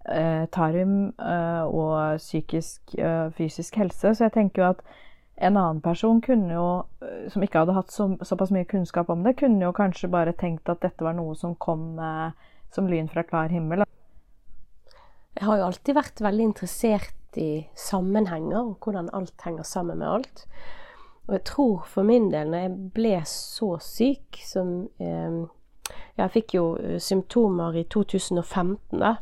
eh, 0.07 0.45
tarm 0.55 0.93
eh, 1.19 1.65
og 1.67 2.21
psykisk 2.23 2.95
eh, 2.95 3.27
fysisk 3.35 3.81
helse. 3.83 4.13
Så 4.15 4.29
jeg 4.29 4.37
tenker 4.37 4.63
jo 4.63 4.69
at 4.69 4.85
en 5.43 5.59
annen 5.59 5.81
person 5.83 6.21
kunne 6.23 6.55
jo, 6.55 6.69
eh, 7.03 7.27
som 7.35 7.43
ikke 7.43 7.65
hadde 7.65 7.75
hatt 7.75 7.91
så, 7.91 8.07
såpass 8.23 8.55
mye 8.55 8.71
kunnskap 8.71 9.11
om 9.11 9.27
det, 9.27 9.35
kunne 9.41 9.67
jo 9.67 9.73
kanskje 9.75 10.13
bare 10.15 10.37
tenkt 10.39 10.71
at 10.71 10.85
dette 10.87 11.03
var 11.03 11.19
noe 11.19 11.35
som 11.35 11.57
kom 11.59 11.99
eh, 11.99 12.55
som 12.71 12.87
lyn 12.87 13.11
fra 13.11 13.27
klar 13.27 13.51
himmel. 13.51 13.83
Jeg 15.35 15.51
har 15.51 15.59
jo 15.59 15.67
alltid 15.73 15.99
vært 15.99 16.23
veldig 16.23 16.49
interessert 16.53 17.43
i 17.43 17.67
sammenhenger, 17.75 18.63
og 18.63 18.79
hvordan 18.79 19.11
alt 19.11 19.43
henger 19.43 19.67
sammen 19.67 19.99
med 19.99 20.13
alt. 20.21 20.47
Og 21.27 21.35
jeg 21.39 21.45
tror 21.49 21.85
for 21.89 22.07
min 22.07 22.31
del, 22.33 22.51
når 22.53 22.67
jeg 22.67 22.75
ble 22.95 23.19
så 23.29 23.75
syk 23.81 24.41
som 24.45 24.75
eh, 25.01 25.43
Jeg 26.19 26.31
fikk 26.37 26.55
jo 26.55 26.67
eh, 26.79 27.01
symptomer 27.01 27.77
i 27.77 27.85
2015, 27.91 29.01
da. 29.01 29.17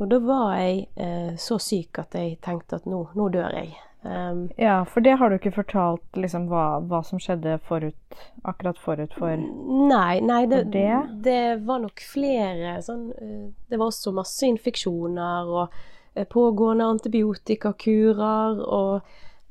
Og 0.00 0.08
da 0.10 0.18
var 0.24 0.56
jeg 0.58 0.86
eh, 0.96 1.32
så 1.38 1.58
syk 1.62 2.02
at 2.02 2.16
jeg 2.18 2.38
tenkte 2.42 2.80
at 2.80 2.88
nå, 2.88 3.04
nå 3.14 3.28
dør 3.32 3.52
jeg. 3.54 3.74
Um, 4.02 4.48
ja, 4.58 4.80
for 4.82 5.04
det 5.04 5.12
har 5.20 5.30
du 5.30 5.36
ikke 5.36 5.52
fortalt 5.54 6.16
liksom, 6.18 6.48
hva, 6.50 6.80
hva, 6.90 7.04
som 7.06 7.20
skjedde 7.22 7.60
forut, 7.68 8.16
akkurat 8.42 8.80
forut 8.82 9.12
for 9.14 9.38
Nei, 9.38 10.16
nei 10.18 10.40
det, 10.50 10.64
det? 10.74 10.96
det 11.22 11.42
var 11.68 11.84
nok 11.84 12.02
flere 12.02 12.80
sånn 12.82 13.04
eh, 13.14 13.44
Det 13.70 13.78
var 13.78 13.92
også 13.92 14.10
masse 14.16 14.48
infeksjoner 14.50 15.52
og 15.54 15.76
Eh, 16.14 16.24
pågående 16.24 16.84
antibiotikakurer. 16.84 18.64
Og 18.64 19.00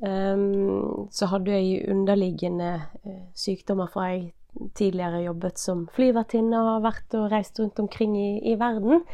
um, 0.02 1.08
så 1.14 1.30
hadde 1.32 1.56
jeg 1.56 1.86
underliggende 1.92 2.74
uh, 3.06 3.24
sykdommer 3.38 3.90
fra 3.92 4.12
jeg 4.12 4.32
tidligere 4.76 5.24
jobbet 5.24 5.60
som 5.62 5.86
flyvertinne 5.96 6.60
og 6.60 6.70
har 6.74 6.84
vært 6.84 7.16
og 7.16 7.30
reist 7.32 7.60
rundt 7.62 7.80
omkring 7.80 8.18
i, 8.20 8.32
i 8.52 8.58
verden. 8.60 9.06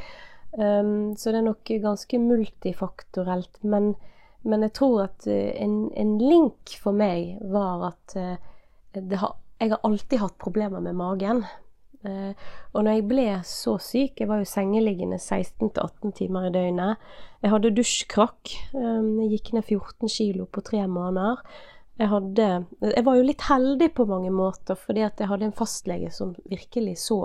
Um, 0.57 1.13
så 1.19 1.31
det 1.31 1.41
er 1.41 1.49
nok 1.49 1.71
ganske 1.83 2.19
multifaktorelt. 2.21 3.61
Men, 3.61 3.93
men 4.47 4.65
jeg 4.65 4.73
tror 4.79 5.03
at 5.05 5.27
uh, 5.29 5.51
en, 5.53 5.79
en, 5.93 6.17
link 6.21 6.77
for 6.81 6.97
meg 6.97 7.37
var 7.53 7.91
at 7.91 8.17
uh, 8.17 9.13
har, 9.21 9.37
jeg 9.61 9.73
har 9.75 9.83
alltid 9.85 10.23
hatt 10.23 10.37
problemer 10.41 10.81
med 10.83 10.97
magen. 10.97 11.43
Eh, 12.07 12.49
og 12.73 12.85
når 12.85 12.97
jeg 12.97 13.07
ble 13.09 13.25
så 13.47 13.77
syk, 13.81 14.21
jeg 14.21 14.29
var 14.29 14.41
jo 14.41 14.49
sengeliggende 14.49 15.19
16-18 15.19 16.13
timer 16.17 16.47
i 16.47 16.53
døgnet 16.55 17.09
Jeg 17.43 17.53
hadde 17.53 17.73
dusjkrakk. 17.77 18.53
Eh, 18.73 19.09
jeg 19.23 19.31
gikk 19.35 19.53
ned 19.55 19.65
14 19.65 20.13
kilo 20.13 20.47
på 20.47 20.63
tre 20.65 20.85
måneder. 20.87 21.43
Jeg, 21.97 22.11
hadde, 22.11 22.47
jeg 22.93 23.05
var 23.05 23.17
jo 23.17 23.25
litt 23.25 23.47
heldig 23.47 23.89
på 23.97 24.05
mange 24.09 24.31
måter, 24.33 24.77
fordi 24.77 25.03
at 25.05 25.19
jeg 25.19 25.31
hadde 25.31 25.49
en 25.49 25.57
fastlege 25.57 26.11
som 26.13 26.35
virkelig 26.45 26.99
så 27.07 27.23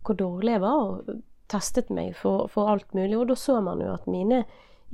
hvor 0.00 0.16
dårlig 0.16 0.54
jeg 0.54 0.62
var, 0.62 0.78
og 0.80 1.18
testet 1.52 1.90
meg 1.92 2.14
for, 2.16 2.46
for 2.48 2.70
alt 2.72 2.94
mulig. 2.96 3.18
Og 3.18 3.28
da 3.28 3.36
så 3.36 3.58
man 3.64 3.82
jo 3.84 3.92
at 3.92 4.08
mine 4.08 4.44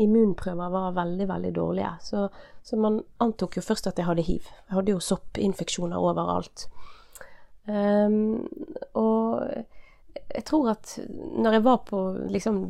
immunprøver 0.02 0.72
var 0.72 0.96
veldig, 0.96 1.28
veldig 1.28 1.52
dårlige. 1.56 1.92
Så, 2.02 2.26
så 2.66 2.78
man 2.80 3.00
antok 3.22 3.56
jo 3.56 3.64
først 3.64 3.86
at 3.86 4.00
jeg 4.00 4.08
hadde 4.08 4.26
hiv. 4.26 4.48
Jeg 4.66 4.78
hadde 4.78 4.96
jo 4.96 5.04
soppinfeksjoner 5.04 6.02
overalt. 6.02 6.66
Um, 7.66 8.46
og 8.94 9.42
jeg 10.36 10.44
tror 10.46 10.70
at 10.74 10.92
når 11.08 11.56
jeg 11.56 11.64
var 11.66 11.80
på 11.88 12.00
liksom 12.30 12.60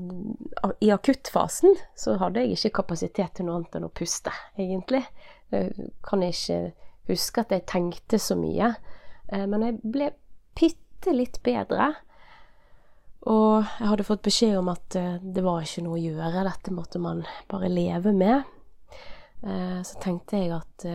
i 0.81 0.91
akuttfasen, 0.95 1.77
så 1.97 2.17
hadde 2.21 2.43
jeg 2.43 2.57
ikke 2.57 2.79
kapasitet 2.81 3.37
til 3.37 3.49
noe 3.49 3.61
annet 3.61 3.77
enn 3.77 3.89
å 3.89 3.93
puste, 3.93 4.33
egentlig. 4.59 5.03
Jeg 5.53 5.91
kan 6.07 6.25
ikke 6.25 6.61
huske 7.11 7.45
at 7.45 7.55
jeg 7.55 7.67
tenkte 7.71 8.21
så 8.23 8.39
mye. 8.39 8.73
Uh, 9.33 9.45
men 9.51 9.69
jeg 9.69 9.79
ble 9.85 10.11
bitte 10.59 11.15
litt 11.15 11.41
bedre. 11.47 11.93
Og 13.27 13.65
jeg 13.67 13.91
hadde 13.91 14.07
fått 14.07 14.27
beskjed 14.27 14.59
om 14.59 14.71
at 14.73 14.99
uh, 14.99 15.17
det 15.21 15.45
var 15.45 15.65
ikke 15.65 15.87
noe 15.87 15.99
å 15.99 16.05
gjøre, 16.05 16.47
dette 16.49 16.75
måtte 16.75 17.03
man 17.03 17.25
bare 17.51 17.73
leve 17.73 18.15
med. 18.17 18.47
Uh, 19.45 19.81
så 19.87 20.01
tenkte 20.03 20.41
jeg 20.41 20.55
at 20.57 20.89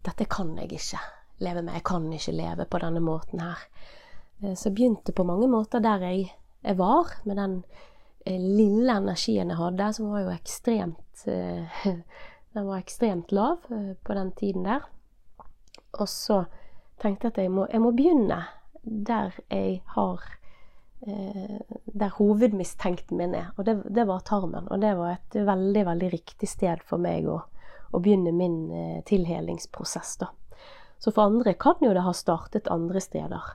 dette 0.00 0.24
kan 0.30 0.54
jeg 0.56 0.78
ikke 0.78 1.00
leve 1.40 1.62
med. 1.62 1.74
Jeg 1.78 1.86
kan 1.88 2.06
ikke 2.12 2.36
leve 2.36 2.66
på 2.70 2.80
denne 2.82 3.02
måten 3.04 3.42
her. 3.42 3.64
Eh, 4.42 4.54
så 4.54 4.70
begynte 4.70 5.12
på 5.12 5.24
mange 5.24 5.48
måter 5.48 5.82
der 5.84 6.04
jeg, 6.08 6.30
jeg 6.64 6.78
var, 6.78 7.12
med 7.24 7.36
den 7.36 7.56
eh, 8.26 8.40
lille 8.40 8.96
energien 8.96 9.52
jeg 9.52 9.60
hadde, 9.60 9.92
som 9.96 10.10
var 10.12 10.24
jo 10.24 10.34
ekstremt 10.34 11.26
eh, 11.26 11.84
Den 12.50 12.66
var 12.66 12.80
ekstremt 12.80 13.30
lav 13.30 13.60
på 14.02 14.14
den 14.14 14.32
tiden 14.34 14.64
der. 14.66 14.88
Og 16.02 16.08
så 16.10 16.40
tenkte 16.98 17.28
jeg 17.28 17.30
at 17.36 17.38
jeg 17.44 17.52
må, 17.54 17.66
jeg 17.70 17.80
må 17.80 17.92
begynne 17.94 18.40
der 18.82 19.36
jeg 19.46 19.82
har 19.94 20.24
der 21.00 22.10
hovedmistenkten 22.16 23.16
min 23.16 23.36
er. 23.38 23.52
Og 23.54 23.68
det, 23.68 23.76
det, 23.86 24.02
var 24.10 24.26
tarmen. 24.26 24.66
Og 24.66 24.82
det 24.82 24.90
var 24.98 25.12
et 25.14 25.38
veldig, 25.46 25.84
veldig 25.86 26.10
riktig 26.12 26.50
sted 26.50 26.82
for 26.82 26.98
meg 26.98 27.30
å, 27.30 27.38
å 27.94 28.02
begynne 28.02 28.34
min 28.34 28.58
tilhelingsprosess, 29.06 30.16
da. 30.24 30.32
Så 31.00 31.12
for 31.12 31.30
andre 31.30 31.54
kan 31.56 31.80
jo 31.80 31.94
det 31.96 32.04
ha 32.04 32.12
startet 32.12 32.68
andre 32.68 33.00
steder. 33.00 33.52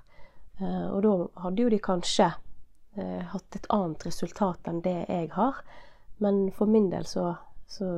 Eh, 0.59 0.85
og 0.89 1.01
da 1.05 1.15
hadde 1.43 1.61
jo 1.61 1.69
de 1.69 1.79
kanskje 1.83 2.31
eh, 2.97 3.21
hatt 3.31 3.57
et 3.57 3.67
annet 3.69 4.05
resultat 4.07 4.69
enn 4.69 4.81
det 4.85 5.03
jeg 5.03 5.29
har. 5.35 5.59
Men 6.23 6.47
for 6.55 6.71
min 6.71 6.89
del 6.89 7.05
så, 7.05 7.35
så 7.69 7.89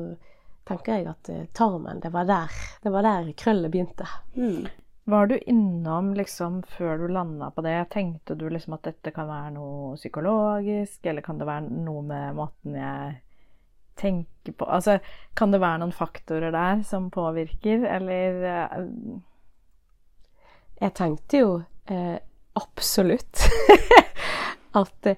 tenker 0.68 0.98
jeg 0.98 1.08
at 1.14 1.32
eh, 1.32 1.46
tarmen, 1.56 2.02
det 2.04 2.12
var 2.12 2.28
der, 2.28 2.60
det 2.84 2.92
var 2.92 3.08
der 3.08 3.32
krøllet 3.40 3.72
begynte. 3.72 4.10
Mm. 4.36 4.68
Var 5.08 5.32
du 5.32 5.38
innom 5.38 6.12
liksom 6.18 6.60
før 6.68 6.98
du 7.00 7.08
landa 7.08 7.48
på 7.56 7.64
det? 7.64 7.78
Tenkte 7.94 8.36
du 8.36 8.50
liksom 8.52 8.76
at 8.76 8.84
dette 8.90 9.14
kan 9.16 9.30
være 9.30 9.54
noe 9.56 9.96
psykologisk, 9.96 11.06
eller 11.08 11.24
kan 11.24 11.40
det 11.40 11.48
være 11.48 11.70
noe 11.86 12.04
med 12.04 12.36
måten 12.36 12.76
jeg 12.76 13.16
tenker 13.98 14.54
på 14.60 14.68
Altså, 14.68 15.00
kan 15.40 15.56
det 15.56 15.62
være 15.64 15.80
noen 15.82 15.96
faktorer 15.96 16.52
der 16.52 16.84
som 16.86 17.08
påvirker, 17.14 17.88
eller 17.88 18.44
jeg 20.82 20.94
tenkte 20.98 21.42
jo 21.42 21.52
eh, 21.90 22.18
absolutt 22.58 23.44
at 24.82 25.10
eh, 25.12 25.18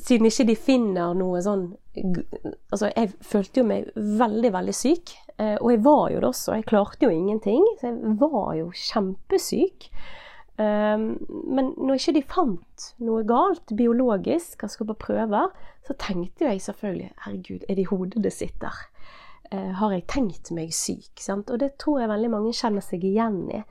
siden 0.00 0.28
ikke 0.28 0.48
de 0.48 0.56
finner 0.56 1.16
noe 1.16 1.42
sånn 1.44 1.70
Altså, 1.98 2.92
jeg 2.92 3.08
følte 3.26 3.58
jo 3.58 3.64
meg 3.66 3.88
veldig, 3.96 4.52
veldig 4.54 4.74
syk. 4.76 5.16
Eh, 5.34 5.56
og 5.56 5.72
jeg 5.72 5.80
var 5.82 6.04
jo 6.12 6.20
det 6.22 6.28
også. 6.28 6.52
Jeg 6.54 6.66
klarte 6.68 7.08
jo 7.08 7.10
ingenting. 7.10 7.64
Så 7.80 7.88
jeg 7.88 8.12
var 8.20 8.52
jo 8.54 8.68
kjempesyk. 8.70 9.88
Um, 10.58 11.08
men 11.46 11.72
når 11.74 12.00
ikke 12.00 12.14
de 12.16 12.22
fant 12.26 12.86
noe 13.06 13.24
galt 13.26 13.74
biologisk, 13.78 14.64
skal 14.66 14.88
på 14.90 14.96
prøver, 15.06 15.52
så 15.86 15.94
tenkte 16.02 16.48
jeg 16.48 16.62
selvfølgelig 16.64 17.12
Herregud, 17.24 17.66
er 17.68 17.78
det 17.78 17.84
i 17.84 17.90
hodet 17.90 18.24
det 18.24 18.32
sitter? 18.34 18.80
Uh, 19.52 19.70
har 19.78 19.94
jeg 19.94 20.08
tenkt 20.10 20.50
meg 20.54 20.74
syk? 20.74 21.12
Sant? 21.22 21.50
Og 21.54 21.62
det 21.62 21.76
tror 21.82 22.02
jeg 22.02 22.10
veldig 22.10 22.32
mange 22.32 22.54
kjenner 22.58 22.82
seg 22.82 23.06
igjen 23.06 23.44
i 23.54 23.62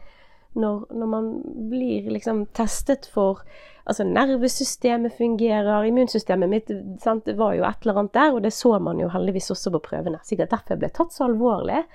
når, 0.57 0.85
når 0.93 1.09
man 1.13 1.31
blir 1.71 2.11
liksom 2.13 2.45
testet 2.57 3.09
for 3.13 3.45
Altså, 3.87 4.03
nervesystemet 4.03 5.13
fungerer, 5.15 5.85
immunsystemet 5.87 6.49
mitt 6.51 6.71
sant, 6.99 7.21
det 7.23 7.37
var 7.39 7.53
jo 7.55 7.63
et 7.63 7.85
eller 7.85 8.01
annet 8.01 8.13
der, 8.17 8.33
og 8.35 8.41
det 8.43 8.51
så 8.51 8.73
man 8.83 8.99
jo 8.99 9.07
heldigvis 9.13 9.47
også 9.53 9.71
på 9.77 9.79
prøvene. 9.85 10.19
Sikkert 10.27 10.51
derfor 10.51 10.73
jeg 10.75 10.81
ble 10.81 10.89
tatt 10.91 11.15
så 11.15 11.23
alvorlig. 11.23 11.85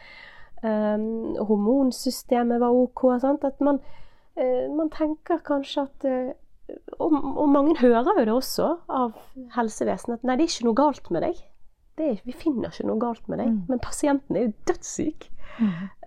Um, 0.65 1.35
hormonsystemet 1.37 2.63
var 2.65 2.73
OK. 2.73 3.03
Sant? 3.21 3.45
At 3.45 3.61
man, 3.61 3.83
uh, 4.41 4.73
man 4.73 4.89
tenker 4.95 5.45
kanskje 5.45 5.85
at 5.85 6.09
uh, 6.09 6.33
og, 6.99 7.13
og, 7.13 7.49
mange 7.49 7.77
hører 7.81 8.19
jo 8.19 8.25
det 8.25 8.35
også 8.35 8.69
av 8.89 9.17
helsevesenet, 9.57 10.21
at 10.21 10.29
nei, 10.29 10.37
det 10.39 10.47
er 10.47 10.53
ikke 10.55 10.69
noe 10.69 10.79
galt 10.79 11.11
med 11.13 11.27
deg. 11.27 11.41
Er, 12.01 12.17
vi 12.25 12.33
finner 12.33 12.73
ikke 12.73 12.89
noe 12.89 13.01
galt 13.03 13.27
med 13.29 13.43
deg. 13.43 13.51
Mm. 13.53 13.65
Men 13.69 13.83
pasienten 13.83 14.39
er 14.39 14.47
jo 14.47 14.55
dødssyk. 14.71 15.29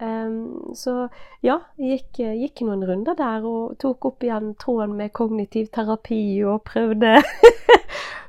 Um, 0.02 0.74
så 0.76 1.08
ja, 1.46 1.60
gikk, 1.80 2.18
gikk 2.18 2.64
noen 2.66 2.84
runder 2.88 3.16
der 3.16 3.46
og 3.48 3.78
tok 3.80 4.10
opp 4.10 4.26
igjen 4.26 4.54
tråden 4.60 4.98
med 4.98 5.14
kognitiv 5.16 5.70
terapi 5.76 6.44
og 6.44 6.64
prøvde 6.68 7.20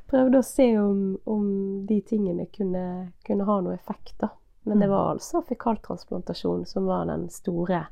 Prøvde 0.07 0.39
å 0.39 0.47
se 0.47 0.69
om, 0.79 1.17
om 1.27 1.47
de 1.87 1.97
tingene 2.07 2.45
kunne, 2.55 3.11
kunne, 3.27 3.47
ha 3.49 3.57
noe 3.59 3.75
effekt, 3.75 4.15
da. 4.23 4.29
Men 4.63 4.79
det 4.79 4.87
var 4.91 5.17
altså 5.17 5.41
fekaltransplantasjon 5.49 6.63
som 6.67 6.87
var 6.87 7.09
den 7.11 7.25
store 7.31 7.89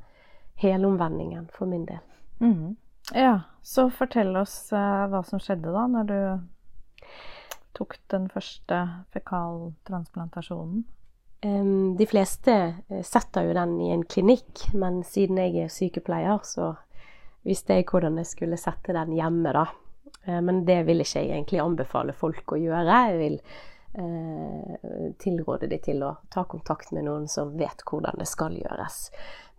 helomvendingen 0.62 1.48
for 1.50 1.66
min 1.66 1.82
del. 1.88 1.98
Mm. 2.38 2.76
Ja, 3.18 3.40
så 3.66 3.88
fortell 3.90 4.30
oss 4.38 4.54
uh, 4.70 5.08
hva 5.10 5.24
som 5.26 5.42
skjedde 5.42 5.74
da, 5.74 5.88
når 5.90 6.06
du 6.10 7.10
tok 7.74 7.98
den 8.14 8.30
første 8.30 8.80
fekaltransplantasjonen? 9.14 10.84
De 11.98 12.06
fleste 12.06 12.52
eh, 12.88 13.02
setter 13.02 13.44
jo 13.44 13.52
den 13.52 13.76
i 13.84 13.90
en 13.92 14.04
klinikk, 14.08 14.62
men 14.72 15.02
siden 15.04 15.36
jeg 15.42 15.66
er 15.66 15.72
sykepleier, 15.72 16.40
så 16.40 16.70
visste 17.44 17.76
jeg 17.76 17.88
hvordan 17.90 18.16
jeg 18.22 18.30
skulle 18.30 18.56
sette 18.60 18.94
den 18.96 19.12
hjemme, 19.18 19.52
da. 19.52 19.66
Uh, 20.24 20.40
men 20.40 20.62
det 20.64 20.86
vil 20.88 21.04
ikke 21.04 21.20
jeg 21.20 21.34
egentlig 21.34 21.60
anbefale 21.60 22.16
folk 22.16 22.56
å 22.56 22.60
gjøre. 22.62 23.02
Jeg 23.10 23.20
vil 23.20 23.36
uh, 24.00 25.12
tilråde 25.20 25.68
de 25.68 25.82
til 25.84 26.00
å 26.06 26.14
ta 26.32 26.46
kontakt 26.48 26.94
med 26.96 27.04
noen 27.10 27.28
som 27.28 27.52
vet 27.60 27.84
hvordan 27.90 28.16
det 28.22 28.30
skal 28.30 28.56
gjøres. 28.56 29.10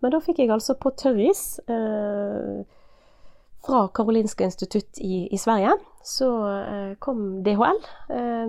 Men 0.02 0.16
da 0.16 0.22
fikk 0.24 0.42
jeg 0.42 0.50
altså 0.50 0.74
på 0.74 0.90
tørris 0.98 1.60
fra 3.66 3.78
Karolinska 3.96 4.44
institutt 4.44 4.98
i, 5.00 5.24
i 5.32 5.38
Sverige, 5.40 5.78
så 6.04 6.28
kom 7.00 7.40
DHL 7.46 7.80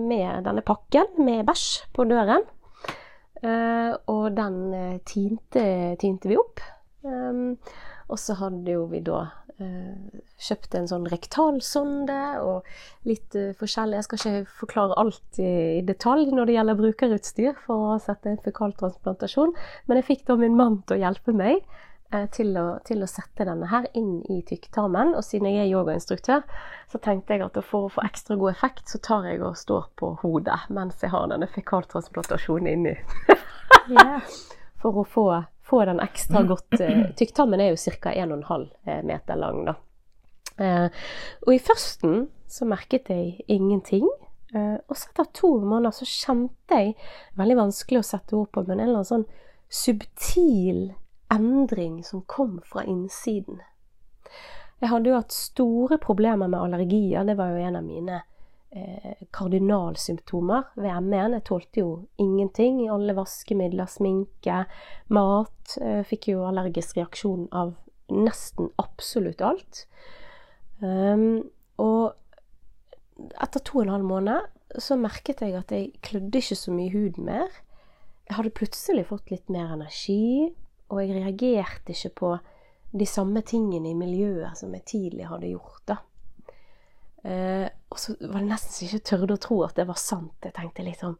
med 0.04 0.44
denne 0.44 0.62
pakken 0.66 1.16
med 1.24 1.46
bæsj 1.48 1.88
på 1.96 2.04
døren. 2.10 2.44
Uh, 3.38 3.94
og 4.10 4.32
den 4.34 4.56
uh, 4.74 4.96
tinte, 5.06 5.64
tinte, 6.00 6.30
vi 6.30 6.38
opp. 6.40 6.62
Um, 7.06 7.58
og 8.08 8.18
så 8.18 8.34
hadde 8.40 8.72
jo 8.74 8.86
vi 8.90 8.98
da 9.06 9.20
uh, 9.28 10.22
kjøpt 10.42 10.74
en 10.74 10.88
sånn 10.90 11.06
rektalsonde 11.12 12.20
og 12.42 12.66
litt 13.06 13.36
forskjellig. 13.60 14.00
Jeg 14.00 14.08
skal 14.08 14.20
ikke 14.22 14.56
forklare 14.64 14.98
alt 14.98 15.42
i, 15.42 15.84
detalj 15.86 16.32
når 16.32 16.50
det 16.50 16.56
gjelder 16.58 16.80
brukerutstyr 16.82 17.60
for 17.66 17.92
å 17.92 18.00
sette 18.02 18.32
en 18.32 18.42
fekaltransplantasjon, 18.42 19.54
men 19.86 20.00
jeg 20.00 20.08
fikk 20.10 20.26
da 20.30 20.38
min 20.40 20.58
mann 20.58 20.80
til 20.88 20.98
å 20.98 21.02
hjelpe 21.06 21.36
meg 21.36 21.62
til 22.08 22.56
å, 22.56 22.66
til, 22.88 23.02
å, 23.04 23.08
sette 23.10 23.44
denne 23.44 23.68
her 23.68 23.86
inn 23.98 24.22
i 24.32 24.40
tykktarmen. 24.46 25.12
Og 25.16 25.24
siden 25.26 25.50
jeg 25.50 25.66
er 25.66 25.72
yogainstruktør, 25.72 26.44
så 26.88 27.00
tenkte 27.04 27.36
jeg 27.36 27.44
at 27.44 27.58
for 27.66 27.88
å 27.88 27.92
få 27.92 28.04
ekstra 28.06 28.38
god 28.40 28.54
effekt, 28.54 28.86
så 28.88 29.00
tar 29.04 29.28
jeg 29.28 29.42
og 29.44 29.58
står 29.60 29.90
på 30.00 30.14
hodet 30.22 30.60
mens 30.72 31.02
jeg 31.04 31.12
har 31.12 31.28
denne 31.28 31.50
fekaltransplantasjonen 31.52 32.70
inni. 32.72 32.96
yeah. 33.92 34.22
For 34.78 34.94
å 35.00 35.02
få, 35.02 35.22
få, 35.66 35.80
den 35.88 35.98
ekstra 35.98 36.44
godt 36.46 36.76
uh, 36.78 37.08
Tykktarmen 37.18 37.58
er 37.58 37.72
jo 37.72 37.94
ca. 37.98 38.12
1,5 38.14 38.66
eh, 38.86 39.00
meter 39.02 39.40
lang, 39.40 39.64
da. 39.66 39.72
Og 41.42 41.50
i 41.50 41.58
førsten 41.58 42.28
så 42.46 42.66
merket 42.70 43.10
jeg 43.10 43.42
ingenting. 43.50 44.06
Og 44.54 44.94
så 44.94 45.10
etter 45.10 45.26
to 45.34 45.50
måneder 45.58 45.94
så 45.94 46.06
kjente 46.06 46.78
jeg 46.78 46.94
Veldig 47.38 47.56
vanskelig 47.58 48.00
å 48.00 48.06
sette 48.06 48.38
ord 48.38 48.52
på, 48.54 48.62
men 48.66 48.78
en 48.78 48.84
eller 48.86 49.00
annen 49.02 49.10
sånn 49.10 49.26
subtil 49.66 50.80
endring 51.32 52.04
som 52.04 52.22
kom 52.26 52.60
fra 52.64 52.84
innsiden. 52.84 53.60
Jeg 54.78 54.92
hadde 54.92 55.10
jo 55.10 55.18
hatt 55.18 55.34
store 55.34 55.98
problemer 55.98 56.50
med 56.50 56.60
allergier. 56.60 57.26
Det 57.26 57.36
var 57.38 57.50
jo 57.50 57.64
en 57.66 57.78
av 57.80 57.86
mine 57.86 58.20
eh, 58.70 59.24
kardinalsymptomer 59.34 60.70
ved 60.78 61.02
ME-en. 61.08 61.34
Jeg 61.38 61.46
tålte 61.48 61.82
jo 61.82 61.90
ingenting. 62.22 62.84
Alle 62.92 63.16
vaskemidler, 63.18 63.90
sminke, 63.90 64.62
mat. 65.10 65.76
Jeg 65.76 66.06
fikk 66.12 66.30
jo 66.32 66.46
allergisk 66.46 67.00
reaksjon 67.00 67.48
av 67.50 67.74
nesten 68.08 68.70
absolutt 68.80 69.42
alt. 69.44 69.82
Um, 70.78 71.48
og 71.82 72.14
etter 73.42 73.64
to 73.66 73.80
og 73.80 73.88
en 73.88 73.96
halv 73.96 74.06
måned 74.06 74.78
så 74.78 74.94
merket 75.00 75.42
jeg 75.42 75.56
at 75.58 75.72
jeg 75.74 75.90
klødde 76.06 76.38
ikke 76.38 76.58
så 76.60 76.74
mye 76.74 76.92
hud 76.94 77.18
mer. 77.18 77.50
Jeg 78.28 78.36
hadde 78.36 78.54
plutselig 78.54 79.08
fått 79.08 79.32
litt 79.32 79.50
mer 79.50 79.72
energi 79.74 80.52
og 80.88 81.02
jeg 81.02 81.16
reagerte 81.16 81.92
ikke 81.92 82.14
på 82.22 82.32
de 82.90 83.06
samme 83.06 83.42
tingene 83.44 83.90
i 83.90 83.96
miljøet 83.98 84.56
som 84.56 84.72
jeg 84.76 84.86
tidlig 84.88 85.28
hadde 85.28 85.50
gjort. 85.52 85.82
da. 85.90 85.98
Eh, 87.28 87.68
og 87.88 87.98
så 88.00 88.14
var 88.20 88.40
det 88.40 88.48
nesten 88.48 88.72
så 88.72 88.84
jeg 88.84 88.92
ikke 88.94 89.10
tørde 89.10 89.36
å 89.36 89.42
tro 89.42 89.58
at 89.66 89.76
det 89.76 89.88
var 89.88 90.00
sant. 90.00 90.36
Jeg 90.44 90.56
tenkte 90.56 90.86
liksom 90.86 91.18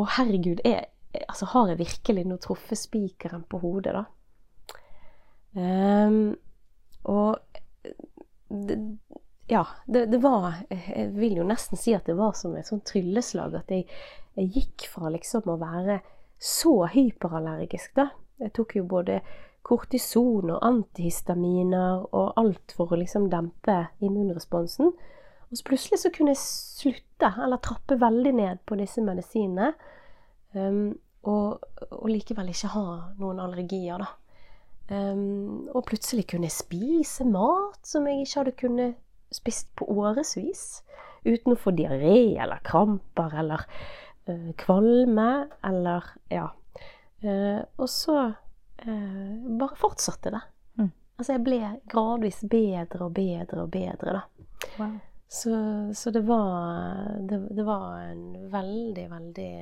Å, 0.00 0.04
herregud, 0.16 0.62
jeg, 0.64 0.86
altså, 1.26 1.46
har 1.52 1.68
jeg 1.68 1.80
virkelig 1.82 2.22
nå 2.24 2.38
truffet 2.40 2.78
spikeren 2.78 3.42
på 3.48 3.58
hodet, 3.60 3.92
da? 3.98 4.04
Eh, 5.60 6.14
og 7.10 7.90
det, 8.48 8.76
ja, 9.50 9.64
det, 9.86 10.06
det, 10.12 10.20
var 10.22 10.60
Jeg 10.70 11.10
vil 11.16 11.40
jo 11.40 11.44
nesten 11.46 11.78
si 11.80 11.92
at 11.96 12.06
det 12.06 12.16
var 12.18 12.32
som 12.38 12.54
et 12.56 12.68
sånt 12.68 12.86
trylleslag. 12.88 13.56
At 13.60 13.72
jeg, 13.72 13.86
jeg 14.38 14.52
gikk 14.56 14.88
fra 14.92 15.12
liksom 15.12 15.48
å 15.52 15.58
være 15.60 16.00
så 16.40 16.86
hyperallergisk, 16.94 17.92
da, 17.98 18.08
jeg 18.40 18.52
tok 18.56 18.76
jo 18.78 18.84
både 18.88 19.20
kortison 19.66 20.50
og 20.50 20.62
antihistaminer 20.64 22.06
og 22.16 22.32
alt 22.40 22.74
for 22.76 22.92
å 22.92 22.98
liksom 23.00 23.28
dempe 23.32 23.76
immunresponsen. 24.02 24.92
Og 25.50 25.58
så 25.58 25.66
plutselig 25.66 26.00
så 26.04 26.12
kunne 26.14 26.34
jeg 26.34 26.42
slutte, 26.44 27.32
eller 27.42 27.60
trappe 27.62 27.98
veldig 28.00 28.32
ned 28.38 28.62
på 28.66 28.78
disse 28.78 29.02
medisinene. 29.04 29.72
Um, 30.54 30.94
og, 31.26 31.60
og, 31.90 32.06
likevel 32.08 32.52
ikke 32.52 32.72
ha 32.72 32.84
noen 33.20 33.42
allergier, 33.42 34.00
da. 34.00 34.14
Um, 34.90 35.68
og 35.70 35.84
plutselig 35.86 36.24
kunne 36.30 36.48
jeg 36.48 36.56
spise 36.56 37.26
mat 37.28 37.78
som 37.86 38.08
jeg 38.08 38.24
ikke 38.24 38.38
hadde 38.40 38.56
kunnet 38.58 39.34
spist 39.34 39.68
på 39.78 39.86
årevis. 39.90 40.80
Uten 41.26 41.54
å 41.54 41.58
få 41.60 41.74
diaré 41.76 42.32
eller 42.40 42.62
kramper 42.66 43.36
eller 43.42 43.66
uh, 44.30 44.50
kvalme 44.58 45.28
eller 45.66 46.08
ja, 46.32 46.48
Uh, 47.24 47.60
og 47.76 47.88
så 47.90 48.16
eh, 48.86 49.32
bare 49.58 49.76
fortsatte 49.76 50.30
det. 50.30 50.40
Mm. 50.78 50.90
Altså 51.16 51.36
jeg 51.36 51.44
ble 51.44 51.60
gradvis 51.90 52.40
bedre 52.48 53.06
og 53.06 53.12
bedre 53.16 53.64
og 53.66 53.70
bedre, 53.74 54.16
da. 54.16 54.22
Wow. 54.78 54.98
Så, 55.32 55.50
så, 55.94 56.10
det 56.10 56.20
var 56.26 57.18
det, 57.20 57.38
det, 57.54 57.62
var 57.62 58.00
en 58.02 58.50
veldig, 58.50 59.04
veldig 59.10 59.52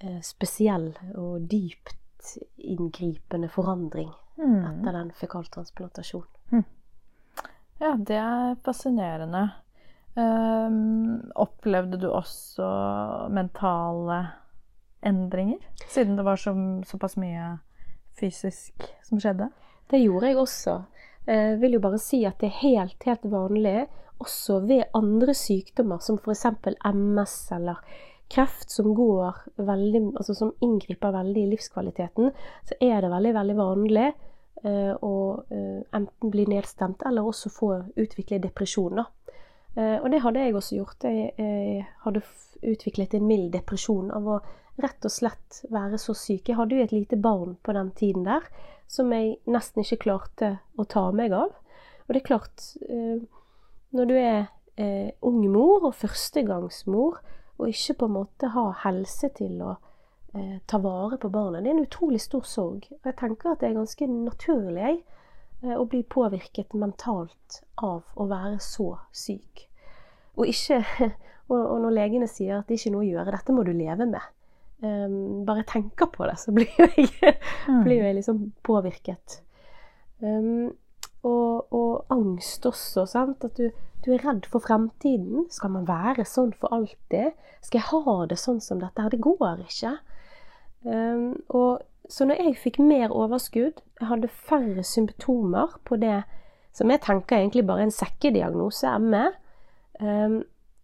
eh, 0.00 0.20
spesiell 0.24 0.88
og 1.20 1.44
dypt 1.50 2.32
inngripende 2.56 3.50
forandring 3.52 4.08
mm. 4.38 4.56
etter 4.70 4.96
den 4.96 5.12
fekaltransplantasjonen. 5.20 6.32
Mm. 6.52 6.64
Ja, 7.78 7.92
det 7.96 8.16
er 8.16 8.56
fascinerende. 8.64 9.50
Um, 10.16 11.20
opplevde 11.38 12.00
du 12.00 12.08
også 12.10 12.66
mentale 13.30 14.22
endringer? 15.06 15.62
Siden 15.88 16.16
det 16.16 16.26
var 16.26 16.36
så, 16.36 16.54
såpass 16.86 17.16
mye 17.20 17.56
fysisk 18.18 18.88
som 19.06 19.20
skjedde? 19.20 19.50
Det 19.90 20.00
gjorde 20.02 20.30
jeg 20.30 20.38
også. 20.38 20.76
Jeg 21.28 21.52
eh, 21.52 21.60
vil 21.60 21.76
jo 21.76 21.84
bare 21.84 22.00
si 22.00 22.22
at 22.28 22.40
det 22.40 22.50
er 22.50 22.60
helt, 22.62 23.02
helt 23.04 23.26
vanlig 23.28 23.86
også 24.18 24.60
ved 24.66 24.88
andre 24.96 25.34
sykdommer, 25.36 26.00
som 26.02 26.18
f.eks. 26.18 26.46
MS 26.84 27.36
eller 27.56 27.82
kreft, 28.28 28.70
som 28.70 28.92
veldig, 29.56 30.02
altså 30.16 30.34
som 30.34 30.54
inngriper 30.60 31.12
veldig 31.14 31.44
i 31.44 31.50
livskvaliteten, 31.52 32.32
så 32.64 32.74
er 32.80 33.00
det 33.00 33.12
veldig, 33.12 33.34
veldig 33.34 33.56
vanlig 33.56 34.08
uh, 34.64 34.94
å 35.00 35.14
uh, 35.38 35.80
enten 35.96 36.32
bli 36.32 36.44
nedstemt 36.50 37.06
eller 37.08 37.24
også 37.24 37.52
få 37.52 37.70
utvikle 37.96 38.42
depresjon. 38.42 39.04
Og 39.78 40.06
det 40.10 40.18
hadde 40.24 40.40
jeg 40.42 40.54
også 40.58 40.74
gjort. 40.74 41.04
Jeg 41.06 41.84
hadde 42.02 42.20
utviklet 42.66 43.12
en 43.14 43.26
mild 43.28 43.52
depresjon 43.54 44.08
av 44.10 44.24
å 44.26 44.38
rett 44.82 45.04
og 45.04 45.12
slett 45.12 45.62
være 45.72 45.98
så 46.00 46.14
syk. 46.16 46.48
Jeg 46.48 46.58
hadde 46.58 46.76
jo 46.76 46.84
et 46.86 46.94
lite 46.94 47.18
barn 47.20 47.56
på 47.66 47.74
den 47.76 47.90
tiden 47.98 48.26
der 48.28 48.46
som 48.88 49.10
jeg 49.12 49.36
nesten 49.50 49.84
ikke 49.84 50.04
klarte 50.06 50.52
å 50.80 50.86
ta 50.88 51.08
meg 51.12 51.34
av. 51.36 51.52
Og 52.06 52.14
det 52.14 52.22
er 52.22 52.28
klart, 52.28 52.70
eh, 52.88 53.18
når 53.92 54.08
du 54.08 54.14
er 54.16 54.38
eh, 54.80 55.10
ung 55.20 55.42
mor 55.52 55.90
og 55.90 55.98
førstegangsmor, 55.98 57.20
og 57.58 57.68
ikke 57.68 57.98
på 58.00 58.08
en 58.08 58.16
måte 58.16 58.52
har 58.54 58.80
helse 58.84 59.28
til 59.36 59.60
å 59.66 59.74
eh, 60.32 60.56
ta 60.70 60.80
vare 60.80 61.18
på 61.20 61.30
barnet, 61.34 61.64
det 61.64 61.72
er 61.72 61.76
en 61.76 61.84
utrolig 61.84 62.22
stor 62.24 62.46
sorg. 62.48 62.88
Og 62.96 63.10
jeg 63.10 63.18
tenker 63.20 63.52
at 63.52 63.60
det 63.60 63.70
er 63.70 63.80
ganske 63.80 64.10
naturlig 64.14 64.84
jeg, 64.86 65.00
å 65.74 65.88
bli 65.90 66.04
påvirket 66.06 66.76
mentalt 66.78 67.56
av 67.82 68.06
å 68.14 68.28
være 68.30 68.60
så 68.62 68.92
syk. 69.10 69.64
Og, 70.38 70.46
ikke, 70.46 70.84
og 71.50 71.80
når 71.82 71.96
legene 71.96 72.28
sier 72.30 72.60
at 72.60 72.70
det 72.70 72.78
ikke 72.78 72.92
er 72.92 72.94
noe 72.94 73.02
å 73.02 73.08
gjøre, 73.08 73.32
dette 73.34 73.56
må 73.56 73.64
du 73.66 73.72
leve 73.74 74.06
med 74.06 74.22
um, 74.82 75.44
bare 75.46 75.64
tenker 75.68 76.10
på 76.12 76.26
det, 76.28 76.36
så 76.40 76.52
blir 76.56 76.70
jo 76.78 76.88
jeg, 76.96 77.34
mm. 77.68 77.82
blir 77.84 78.02
jeg 78.02 78.18
liksom 78.18 78.44
påvirket. 78.66 79.40
Um, 80.20 80.70
og, 81.22 81.72
og, 81.74 82.06
angst 82.14 82.66
også, 82.66 83.06
sant. 83.06 83.44
At 83.44 83.58
du, 83.58 83.70
du, 84.04 84.12
er 84.14 84.24
redd 84.24 84.46
for 84.50 84.62
fremtiden. 84.64 85.48
Skal 85.50 85.74
man 85.74 85.88
være 85.88 86.26
sånn 86.28 86.54
for 86.58 86.72
alltid? 86.74 87.34
Skal 87.62 87.80
jeg 87.80 87.90
ha 87.90 88.16
det 88.30 88.38
sånn 88.40 88.62
som 88.64 88.82
dette 88.82 89.02
her? 89.02 89.12
Det 89.12 89.22
går 89.24 89.64
ikke. 89.66 89.96
Um, 90.86 91.32
og 91.50 91.82
så 92.08 92.24
når 92.24 92.40
jeg 92.40 92.60
fikk 92.62 92.78
mer 92.80 93.12
overskudd, 93.12 93.82
jeg 94.00 94.08
hadde 94.08 94.30
færre 94.30 94.84
symptomer 94.86 95.74
på 95.84 95.98
det 96.00 96.22
som 96.76 96.90
jeg 96.92 97.02
tenker 97.04 97.40
egentlig 97.40 97.66
bare 97.66 97.82
er 97.82 97.88
en 97.88 97.94
sekkediagnose, 97.94 98.92
ME, 99.02 99.24
um, 100.00 100.38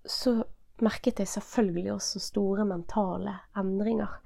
så 0.04 0.42
merket 0.84 1.22
jeg 1.22 1.30
selvfølgelig 1.32 1.92
også 1.96 2.22
store 2.22 2.66
mentale 2.68 3.38
endringer. 3.58 4.20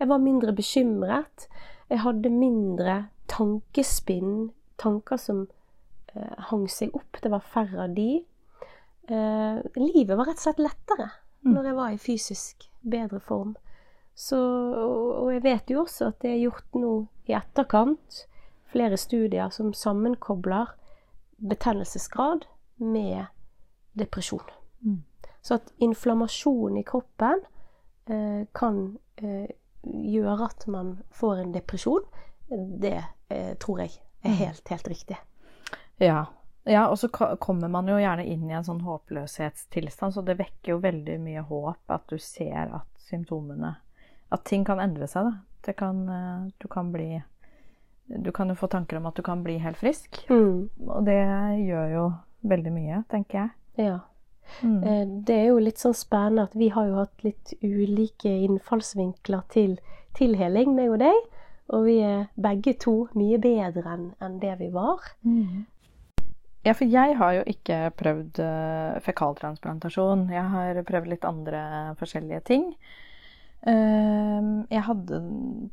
Jeg 0.00 0.10
var 0.10 0.22
mindre 0.22 0.54
bekymret. 0.56 1.48
Jeg 1.90 2.00
hadde 2.02 2.30
mindre 2.32 2.96
tankespinn, 3.30 4.52
tanker 4.80 5.20
som 5.20 5.44
eh, 6.14 6.38
hang 6.50 6.66
seg 6.70 6.94
opp. 6.96 7.20
Det 7.22 7.30
var 7.32 7.44
færre 7.54 7.86
av 7.86 7.96
de. 7.96 8.24
Eh, 9.08 9.60
livet 9.78 10.16
var 10.16 10.30
rett 10.30 10.40
og 10.40 10.46
slett 10.46 10.62
lettere 10.64 11.10
mm. 11.44 11.52
når 11.52 11.68
jeg 11.68 11.78
var 11.78 11.94
i 11.94 12.00
fysisk 12.00 12.68
bedre 12.82 13.20
form. 13.20 13.54
Så, 14.14 14.38
og 14.38 15.32
jeg 15.34 15.42
vet 15.42 15.70
jo 15.70 15.82
også 15.82 16.12
at 16.12 16.20
det 16.22 16.30
er 16.30 16.44
gjort 16.44 16.78
nå 16.78 16.94
i 17.26 17.34
etterkant 17.34 18.24
flere 18.70 18.98
studier 18.98 19.50
som 19.54 19.72
sammenkobler 19.74 20.70
betennelsesgrad 21.42 22.46
med 22.78 23.26
depresjon. 23.98 24.46
Mm. 24.82 25.02
Så 25.44 25.58
at 25.58 25.72
inflammasjon 25.84 26.78
i 26.80 26.84
kroppen 26.88 27.42
eh, 28.08 28.46
kan 28.56 28.78
eh, 29.20 29.50
gjøre 29.84 30.48
at 30.48 30.64
man 30.72 30.96
får 31.12 31.42
en 31.42 31.52
depresjon, 31.52 32.06
det 32.80 32.96
eh, 33.28 33.52
tror 33.60 33.84
jeg 33.84 33.92
er 34.24 34.32
mm. 34.32 34.38
helt, 34.40 34.68
helt 34.72 34.88
riktig. 34.88 35.18
Ja, 36.00 36.24
ja, 36.64 36.88
og 36.88 36.98
så 36.98 37.08
kommer 37.36 37.68
man 37.68 37.88
jo 37.88 37.98
gjerne 38.00 38.24
inn 38.24 38.48
i 38.48 38.54
en 38.56 38.64
sånn 38.64 38.80
håpløshetstilstand, 38.86 40.16
så 40.16 40.24
det 40.24 40.38
vekker 40.38 40.74
jo 40.74 40.80
veldig 40.80 41.18
mye 41.20 41.44
håp 41.44 41.92
at 41.92 42.06
du 42.08 42.16
ser 42.18 42.72
at 42.72 42.88
symptomene 43.04 43.74
At 44.32 44.46
ting 44.48 44.64
kan 44.64 44.80
endre 44.80 45.06
seg, 45.06 45.28
da. 45.28 45.34
Det 45.64 45.76
kan, 45.76 46.08
eh, 46.08 46.48
du 46.58 46.68
kan 46.68 46.92
bli 46.92 47.22
Du 48.06 48.32
kan 48.32 48.48
jo 48.48 48.54
få 48.54 48.66
tanker 48.66 48.96
om 48.96 49.06
at 49.06 49.16
du 49.16 49.22
kan 49.22 49.42
bli 49.42 49.58
helt 49.58 49.76
frisk. 49.76 50.26
Mm. 50.28 50.68
Og 50.88 51.04
det 51.04 51.20
gjør 51.64 51.92
jo 51.92 52.02
veldig 52.44 52.72
mye, 52.72 53.04
tenker 53.08 53.38
jeg. 53.38 53.50
Ja. 53.86 53.98
Mm. 54.62 54.80
Eh, 54.84 55.04
det 55.26 55.36
er 55.36 55.46
jo 55.50 55.60
litt 55.62 55.82
sånn 55.82 55.96
spennende 55.96 56.46
at 56.48 56.56
vi 56.58 56.70
har 56.74 56.88
jo 56.88 56.98
hatt 57.02 57.24
litt 57.26 57.54
ulike 57.62 58.30
innfallsvinkler 58.46 59.44
til, 59.52 59.78
til 60.18 60.36
heling, 60.38 60.74
meg 60.76 60.94
og 60.94 61.00
deg. 61.04 61.20
Og 61.74 61.86
vi 61.86 61.98
er 62.04 62.26
begge 62.36 62.74
to 62.80 62.96
mye 63.16 63.38
bedre 63.40 63.94
enn 63.94 64.10
en 64.24 64.36
det 64.42 64.52
vi 64.60 64.68
var. 64.74 65.00
Mm. 65.24 65.64
Ja, 66.64 66.72
for 66.72 66.88
jeg 66.88 67.16
har 67.20 67.32
jo 67.38 67.42
ikke 67.48 67.78
prøvd 67.96 68.40
uh, 68.40 69.00
fekaltransplantasjon. 69.04 70.28
Jeg 70.32 70.44
har 70.52 70.80
prøvd 70.88 71.10
litt 71.12 71.26
andre 71.28 71.64
forskjellige 72.00 72.40
ting. 72.48 72.70
Uh, 73.64 74.64
jeg 74.72 74.84
hadde 74.88 75.20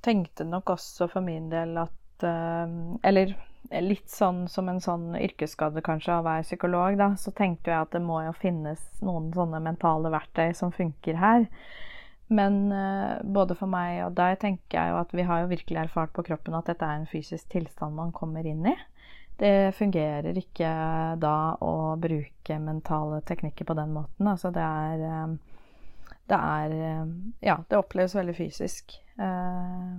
tenkte 0.04 0.48
nok 0.48 0.74
også 0.76 1.10
for 1.12 1.24
min 1.24 1.50
del 1.52 1.76
at 1.80 1.98
Eller 2.22 3.32
litt 3.70 4.10
sånn 4.10 4.48
som 4.52 4.70
en 4.72 4.82
sånn 4.84 5.14
yrkesskade 5.16 5.84
kanskje 5.86 6.16
av 6.16 6.26
å 6.26 6.28
være 6.30 6.48
psykolog, 6.48 6.98
da, 7.00 7.12
så 7.20 7.32
tenkte 7.36 7.72
jeg 7.72 7.86
at 7.86 7.94
det 7.94 8.02
må 8.04 8.24
jo 8.26 8.34
finnes 8.36 8.82
noen 9.06 9.30
sånne 9.36 9.62
mentale 9.64 10.12
verktøy 10.12 10.52
som 10.58 10.74
funker 10.76 11.20
her. 11.22 11.48
Men 12.32 12.72
uh, 12.72 13.20
både 13.24 13.58
for 13.60 13.68
meg 13.68 14.06
og 14.06 14.16
deg 14.16 14.38
tenker 14.40 14.78
jeg 14.78 14.94
jo 14.94 15.00
at 15.02 15.14
vi 15.16 15.26
har 15.28 15.44
jo 15.44 15.52
virkelig 15.52 15.82
erfart 15.82 16.14
på 16.16 16.24
kroppen 16.30 16.56
at 16.56 16.70
dette 16.72 16.88
er 16.88 17.02
en 17.02 17.10
fysisk 17.12 17.50
tilstand 17.52 17.98
man 17.98 18.14
kommer 18.16 18.48
inn 18.48 18.64
i. 18.72 18.76
Det 19.42 19.74
fungerer 19.74 20.38
ikke 20.38 20.70
da 21.22 21.36
å 21.66 21.96
bruke 21.98 22.58
mentale 22.62 23.24
teknikker 23.26 23.66
på 23.66 23.76
den 23.78 23.96
måten. 23.96 24.28
Altså 24.30 24.52
det 24.54 24.62
er 24.62 25.06
eh, 25.08 25.32
Det 26.30 26.38
er 26.38 26.76
eh, 26.78 27.14
Ja, 27.50 27.58
det 27.68 27.80
oppleves 27.80 28.16
veldig 28.16 28.36
fysisk. 28.38 28.94
Eh, 29.18 29.96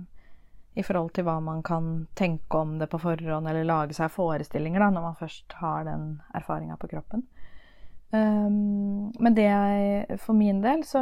I 0.73 0.83
forhold 0.83 1.11
til 1.13 1.27
hva 1.27 1.37
man 1.43 1.61
kan 1.65 2.07
tenke 2.17 2.57
om 2.57 2.77
det 2.79 2.89
på 2.89 2.99
forhånd, 3.01 3.47
eller 3.49 3.67
lage 3.67 3.93
seg 3.97 4.11
forestillinger 4.13 4.81
da, 4.81 4.89
når 4.93 5.05
man 5.05 5.19
først 5.19 5.53
har 5.59 5.85
den 5.85 6.07
erfaringa 6.33 6.79
på 6.81 6.89
kroppen. 6.95 7.27
Um, 8.13 9.09
men 9.17 9.33
det 9.33 9.47
jeg 9.47 10.17
For 10.21 10.37
min 10.37 10.59
del 10.61 10.83
så 10.85 10.99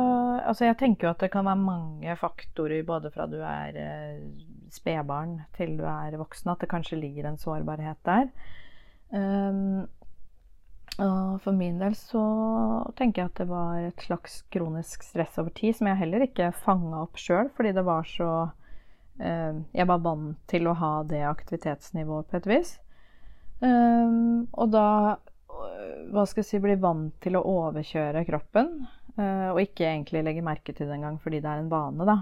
Altså, 0.48 0.64
jeg 0.70 0.78
tenker 0.80 1.10
jo 1.10 1.12
at 1.12 1.20
det 1.20 1.28
kan 1.34 1.44
være 1.44 1.60
mange 1.60 2.14
faktorer 2.16 2.86
både 2.88 3.12
fra 3.12 3.26
du 3.28 3.36
er 3.44 3.76
spedbarn 4.72 5.42
til 5.58 5.74
du 5.76 5.84
er 5.84 6.16
voksen, 6.16 6.54
at 6.54 6.62
det 6.64 6.70
kanskje 6.72 7.02
ligger 7.02 7.28
en 7.28 7.40
sårbarhet 7.40 8.00
der. 8.08 8.30
Um, 9.12 9.90
og 11.02 11.42
for 11.44 11.56
min 11.56 11.80
del 11.82 11.96
så 11.98 12.22
tenker 12.96 13.24
jeg 13.24 13.32
at 13.32 13.42
det 13.42 13.48
var 13.50 13.80
et 13.82 14.04
slags 14.06 14.42
kronisk 14.54 15.04
stress 15.04 15.38
over 15.42 15.54
tid, 15.56 15.76
som 15.78 15.90
jeg 15.90 16.00
heller 16.04 16.26
ikke 16.26 16.52
fanga 16.64 17.04
opp 17.06 17.20
sjøl, 17.20 17.50
fordi 17.58 17.74
det 17.76 17.86
var 17.88 18.08
så 18.08 18.32
Jeg 19.22 19.86
var 19.86 20.00
vant 20.02 20.40
til 20.50 20.66
å 20.66 20.74
ha 20.80 20.92
det 21.06 21.20
aktivitetsnivået 21.30 22.30
på 22.32 22.40
et 22.40 22.48
vis. 22.50 22.72
Um, 23.62 24.48
og 24.58 24.72
da 24.74 24.88
hva 26.10 26.24
skal 26.26 26.42
jeg 26.42 26.48
si, 26.48 26.60
bli 26.64 26.74
vant 26.82 27.14
til 27.22 27.38
å 27.38 27.44
overkjøre 27.46 28.24
kroppen, 28.26 28.72
og 29.20 29.60
ikke 29.62 29.86
egentlig 29.86 30.24
legge 30.26 30.42
merke 30.42 30.74
til 30.74 30.90
det 30.90 30.96
engang 30.96 31.20
fordi 31.22 31.42
det 31.44 31.52
er 31.52 31.62
en 31.62 31.70
vane, 31.70 32.08
da. 32.08 32.16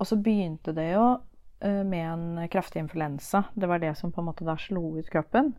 Og 0.00 0.08
så 0.08 0.16
begynte 0.16 0.72
det 0.76 0.94
jo 0.94 1.04
eh, 1.60 1.82
med 1.84 2.06
en 2.08 2.48
kraftig 2.48 2.80
influensa. 2.80 3.44
Det 3.54 3.68
var 3.68 3.82
det 3.82 3.92
som 3.98 4.12
på 4.12 4.22
en 4.22 4.30
måte 4.30 4.46
da 4.48 4.56
slo 4.58 4.96
ut 4.96 5.10
kroppen. 5.12 5.52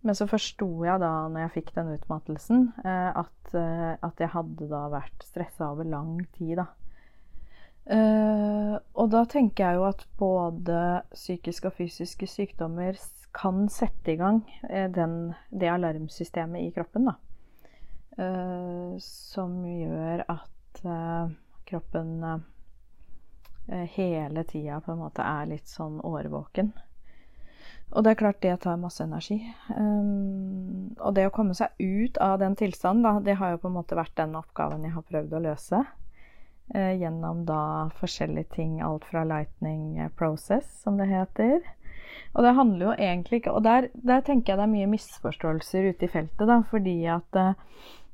Men 0.00 0.16
så 0.16 0.24
forsto 0.28 0.68
jeg 0.86 1.02
da, 1.02 1.12
når 1.28 1.44
jeg 1.44 1.54
fikk 1.58 1.74
den 1.76 1.92
utmattelsen, 1.92 2.70
eh, 2.80 3.10
at, 3.20 3.52
eh, 3.52 3.92
at 4.00 4.22
jeg 4.22 4.32
hadde 4.32 4.68
da 4.70 4.86
vært 4.94 5.26
stressa 5.28 5.74
over 5.74 5.84
lang 5.84 6.16
tid, 6.38 6.56
da. 6.62 6.70
Og 7.88 9.06
da 9.10 9.22
tenker 9.26 9.64
jeg 9.64 9.78
jo 9.78 9.86
at 9.88 10.04
både 10.20 10.80
psykiske 11.14 11.70
og 11.70 11.74
fysiske 11.78 12.28
sykdommer 12.28 12.98
kan 13.34 13.64
sette 13.72 14.12
i 14.12 14.18
gang 14.20 14.42
den, 14.94 15.32
det 15.50 15.72
alarmsystemet 15.72 16.68
i 16.68 16.70
kroppen, 16.76 17.08
da. 17.08 17.16
Som 19.02 19.56
gjør 19.64 20.22
at 20.36 20.82
kroppen 21.66 22.12
Eh, 23.70 23.78
hele 23.78 24.44
tida 24.44 24.80
på 24.80 24.92
en 24.92 24.98
måte 24.98 25.22
er 25.22 25.46
litt 25.46 25.68
sånn 25.70 26.00
årvåken. 26.02 26.72
Og 27.90 28.04
det 28.04 28.12
er 28.12 28.18
klart 28.18 28.40
det 28.42 28.56
tar 28.64 28.78
masse 28.78 29.02
energi. 29.02 29.38
Um, 29.74 30.90
og 30.98 31.14
det 31.14 31.26
å 31.26 31.32
komme 31.34 31.54
seg 31.58 31.74
ut 31.78 32.18
av 32.22 32.38
den 32.42 32.54
tilstanden, 32.58 33.02
da, 33.06 33.22
det 33.22 33.36
har 33.38 33.54
jo 33.54 33.62
på 33.62 33.70
en 33.70 33.76
måte 33.78 33.98
vært 33.98 34.14
den 34.18 34.36
oppgaven 34.38 34.86
jeg 34.86 34.94
har 34.94 35.06
prøvd 35.06 35.34
å 35.34 35.42
løse. 35.46 35.82
Uh, 36.74 36.94
gjennom 36.94 37.44
da 37.48 37.90
forskjellige 37.98 38.54
ting, 38.54 38.80
alt 38.86 39.04
fra 39.10 39.24
lightning 39.26 39.98
process, 40.18 40.68
som 40.84 41.00
det 41.00 41.08
heter. 41.10 41.60
Og 42.34 42.44
det 42.46 42.54
handler 42.54 42.84
jo 42.86 42.92
egentlig 42.94 43.40
ikke 43.40 43.52
Og 43.56 43.64
der, 43.66 43.88
der 43.94 44.20
tenker 44.22 44.52
jeg 44.52 44.58
det 44.58 44.66
er 44.68 44.74
mye 44.74 44.90
misforståelser 44.92 45.88
ute 45.90 46.06
i 46.06 46.10
feltet, 46.10 46.46
da, 46.46 46.60
fordi 46.70 46.94
at 47.10 47.38
eh, 47.38 47.58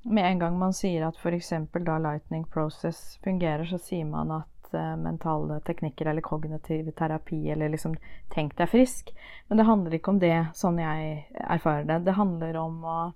med 0.09 0.25
en 0.25 0.41
gang 0.41 0.59
man 0.59 0.73
sier 0.73 1.05
at 1.05 1.19
f.eks. 1.21 1.53
da 1.75 1.99
lightning 2.01 2.47
process 2.49 3.19
fungerer, 3.25 3.65
så 3.69 3.77
sier 3.83 4.09
man 4.09 4.33
at 4.39 4.49
Eh, 4.77 4.97
mentale 4.97 5.61
teknikker 5.61 6.07
eller 6.07 6.21
kognitiv 6.21 6.91
terapi 6.91 7.51
eller 7.51 7.69
liksom 7.69 7.97
'tenk 8.29 8.57
deg 8.57 8.69
frisk'. 8.69 9.13
Men 9.49 9.59
det 9.59 9.65
handler 9.65 9.95
ikke 9.95 10.09
om 10.09 10.19
det, 10.19 10.47
sånn 10.55 10.79
jeg 10.79 11.27
erfarer 11.35 11.85
det. 11.85 12.05
Det 12.05 12.13
handler 12.13 12.57
om 12.57 12.85
å 12.85 13.13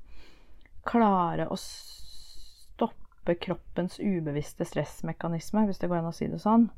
klare 0.85 1.49
å 1.49 1.57
stoppe 3.31 3.35
kroppens 3.35 4.01
ubevisste 4.01 4.65
stressmekanisme, 4.65 5.67
hvis 5.67 5.79
det 5.79 5.89
går 5.89 6.01
an 6.01 6.11
å 6.11 6.13
si 6.13 6.29
det 6.29 6.41
sånn. 6.41 6.71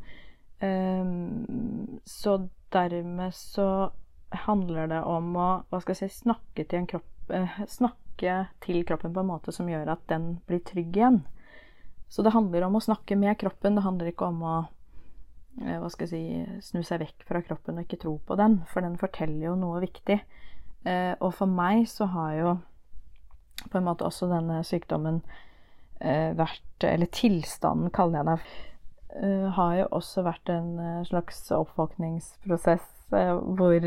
Um, 0.61 2.01
så 2.05 2.49
dermed 2.73 3.33
så 3.35 3.93
handler 4.31 4.89
det 4.89 5.03
om 5.03 5.37
å 5.37 5.65
hva 5.69 5.81
skal 5.81 5.97
jeg 5.97 6.11
si, 6.11 6.23
snakke 6.25 6.65
til, 6.65 6.87
kropp, 6.87 7.31
uh, 7.31 7.65
snakke 7.67 8.47
til 8.63 8.85
kroppen 8.85 9.13
på 9.13 9.21
en 9.21 9.31
måte 9.31 9.53
som 9.53 9.69
gjør 9.69 9.95
at 9.95 10.05
den 10.09 10.41
blir 10.47 10.61
trygg 10.61 10.97
igjen. 10.97 11.23
Så 12.09 12.23
det 12.23 12.35
handler 12.35 12.67
om 12.67 12.77
å 12.77 12.85
snakke 12.85 13.17
med 13.17 13.39
kroppen. 13.41 13.75
Det 13.75 13.85
handler 13.87 14.11
ikke 14.11 14.29
om 14.29 14.43
å 14.45 14.57
eh, 15.63 15.79
hva 15.81 15.89
skal 15.89 16.05
jeg 16.05 16.11
si, 16.13 16.67
snu 16.69 16.83
seg 16.85 17.01
vekk 17.01 17.25
fra 17.25 17.41
kroppen 17.41 17.79
og 17.79 17.87
ikke 17.87 18.03
tro 18.03 18.19
på 18.21 18.37
den, 18.37 18.59
for 18.69 18.85
den 18.85 18.99
forteller 19.01 19.47
jo 19.47 19.55
noe 19.57 19.81
viktig. 19.81 20.19
Eh, 20.85 21.15
og 21.17 21.33
for 21.39 21.49
meg 21.49 21.87
så 21.89 22.11
har 22.13 22.35
jo 22.37 22.51
på 23.63 23.81
en 23.81 23.87
måte 23.87 24.05
også 24.05 24.29
denne 24.29 24.61
sykdommen 24.69 25.23
eh, 25.25 25.41
vært 26.03 26.85
Eller 26.89 27.07
tilstanden, 27.15 27.91
kaller 27.95 28.19
jeg 28.19 28.27
det. 28.27 28.37
Har 29.55 29.75
jo 29.77 29.87
også 29.95 30.25
vært 30.27 30.51
en 30.51 31.05
slags 31.07 31.45
oppvåkningsprosess 31.55 32.89
hvor 33.13 33.85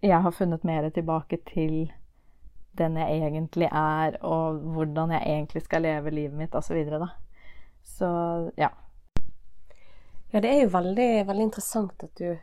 jeg 0.00 0.20
har 0.24 0.34
funnet 0.34 0.64
mer 0.64 0.88
tilbake 0.90 1.38
til 1.50 1.90
den 2.78 2.96
jeg 2.96 3.22
egentlig 3.26 3.68
er, 3.72 4.18
og 4.22 4.60
hvordan 4.74 5.10
jeg 5.16 5.22
egentlig 5.26 5.62
skal 5.64 5.82
leve 5.82 6.10
livet 6.14 6.36
mitt, 6.38 6.54
osv. 6.54 6.78
Så, 6.88 7.08
Så 7.82 8.10
ja. 8.56 8.68
Ja, 10.32 10.40
det 10.40 10.50
er 10.50 10.62
jo 10.62 10.74
veldig, 10.76 11.26
veldig 11.26 11.46
interessant 11.48 12.04
at 12.04 12.18
du 12.18 12.36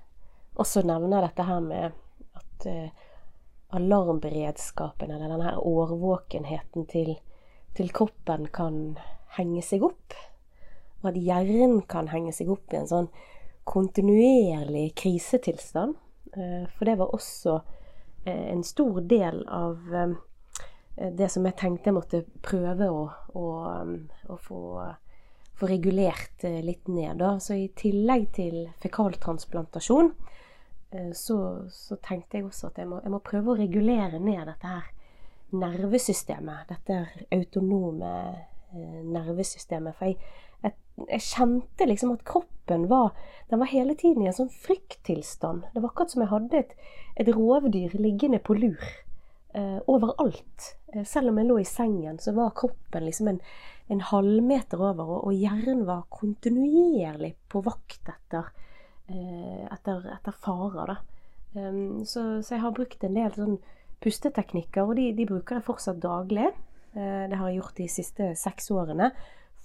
også 0.56 0.84
nevner 0.88 1.28
dette 1.28 1.46
her 1.46 1.60
med 1.62 1.92
at 2.36 2.68
uh, 2.68 2.90
alarmberedskapen, 3.78 5.12
eller 5.12 5.30
denne 5.30 5.52
her 5.52 5.60
årvåkenheten 5.62 6.88
til, 6.92 7.16
til, 7.76 7.92
kroppen, 7.96 8.48
kan 8.54 8.98
henge 9.38 9.64
seg 9.66 9.84
opp. 9.84 10.16
og 11.04 11.12
at 11.12 11.18
hjernen 11.22 11.82
kan 11.86 12.08
henge 12.10 12.32
seg 12.34 12.50
opp 12.50 12.74
i 12.74 12.80
en 12.80 12.90
sånn 12.90 13.10
kontinuerlig 13.66 14.94
krisetilstand. 14.98 15.96
Eh, 16.38 16.66
for 16.78 16.86
det 16.86 16.96
var 16.96 17.14
også 17.16 17.60
eh, 18.26 18.52
en 18.54 18.64
stor 18.64 19.02
del 19.02 19.44
av 19.48 19.94
eh, 19.94 20.16
det 21.12 21.30
som 21.30 21.46
jeg 21.46 21.58
tenkte 21.60 21.92
jeg 21.92 21.98
måtte 21.98 22.22
prøve 22.46 22.88
å, 22.90 23.02
å, 23.36 23.46
å 24.32 24.38
få, 24.40 24.62
få, 25.60 25.68
regulert 25.68 26.46
litt 26.64 26.88
ned. 26.88 27.20
Da. 27.20 27.36
Så 27.40 27.58
i 27.60 27.68
tillegg 27.76 28.30
til 28.38 28.62
fekaltransplantasjon, 28.84 30.14
så, 31.12 31.38
så, 31.68 31.98
tenkte 32.00 32.38
jeg 32.38 32.46
også 32.48 32.70
at 32.70 32.78
jeg 32.80 32.88
må, 32.88 33.02
jeg 33.04 33.12
må, 33.12 33.20
prøve 33.20 33.52
å 33.52 33.58
regulere 33.60 34.22
ned 34.22 34.46
dette 34.48 34.70
her 34.70 34.86
nervesystemet. 35.62 36.68
Dette 36.70 37.06
autonome 37.36 38.12
nervesystemet. 38.76 39.96
For 39.96 40.12
jeg, 40.12 40.18
jeg, 40.64 40.76
jeg, 41.08 41.24
kjente 41.24 41.88
liksom 41.88 42.16
at 42.16 42.26
kroppen 42.28 42.88
var 42.92 43.14
Den 43.50 43.62
var 43.62 43.70
hele 43.70 43.94
tiden 43.94 44.24
i 44.24 44.30
en 44.30 44.36
sånn 44.36 44.50
frykttilstand. 44.50 45.68
Det 45.74 45.82
var 45.82 45.92
akkurat 45.92 46.14
som 46.16 46.24
jeg 46.24 46.32
hadde 46.32 46.62
et, 46.64 46.72
et 47.22 47.30
rovdyr 47.30 47.94
liggende 48.02 48.40
på 48.42 48.58
lur 48.58 48.82
eh, 49.56 49.80
overalt. 49.86 50.76
Eh, 50.94 51.04
selv 51.06 51.30
om 51.30 51.40
jeg 51.40 51.50
lå 51.50 51.60
i 51.62 51.68
sengen, 51.68 52.20
så 52.20 52.34
var 52.36 52.56
kroppen 52.58 53.06
liksom 53.06 53.30
en, 53.32 53.40
en 53.94 54.02
halvmeter 54.10 54.82
over, 54.82 55.12
og, 55.20 55.34
hjernen 55.34 55.86
var 55.88 56.08
kontinuerlig 56.10 57.36
på 57.52 57.62
vakt 57.66 58.12
etter, 58.12 58.50
eh, 59.08 59.66
etter, 59.70 60.10
etter 60.18 60.40
farer. 60.42 60.98
Um, 61.56 62.04
så, 62.04 62.42
så, 62.44 62.58
jeg 62.58 62.66
har 62.66 62.74
brukt 62.76 63.04
en 63.08 63.16
del 63.16 63.32
sånn 63.32 63.60
pusteteknikker, 64.04 64.84
og 64.86 64.98
de, 65.00 65.10
de 65.18 65.28
bruker 65.30 65.60
jeg 65.60 65.68
fortsatt 65.68 66.02
daglig. 66.04 66.50
Eh, 66.96 67.24
det 67.30 67.40
har 67.40 67.50
jeg 67.50 67.60
gjort 67.60 67.80
de 67.80 67.88
siste 67.92 68.30
seks 68.40 68.70
årene 68.76 69.12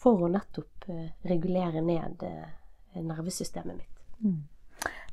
for 0.00 0.24
å 0.24 0.30
nettopp 0.32 0.88
eh, 0.90 1.10
regulere 1.28 1.82
ned 1.84 2.24
eh, 2.26 3.00
nervesystemet 3.00 3.76
mitt. 3.76 4.00
Mm. 4.24 4.40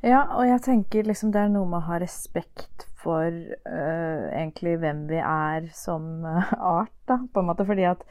Ja, 0.06 0.21
og 0.38 0.45
jeg 0.47 0.62
tenker 0.65 1.08
liksom 1.08 1.34
det 1.34 1.41
er 1.43 1.51
noe 1.51 1.67
med 1.69 1.82
å 1.82 1.88
ha 1.89 1.97
respekt 1.99 2.86
for 2.97 3.27
uh, 3.27 4.23
egentlig 4.30 4.75
hvem 4.82 5.03
vi 5.10 5.17
er 5.21 5.67
som 5.75 6.25
art, 6.25 6.93
da, 7.10 7.17
på 7.34 7.41
en 7.41 7.49
måte. 7.49 7.65
Fordi 7.67 7.88
at 7.89 8.03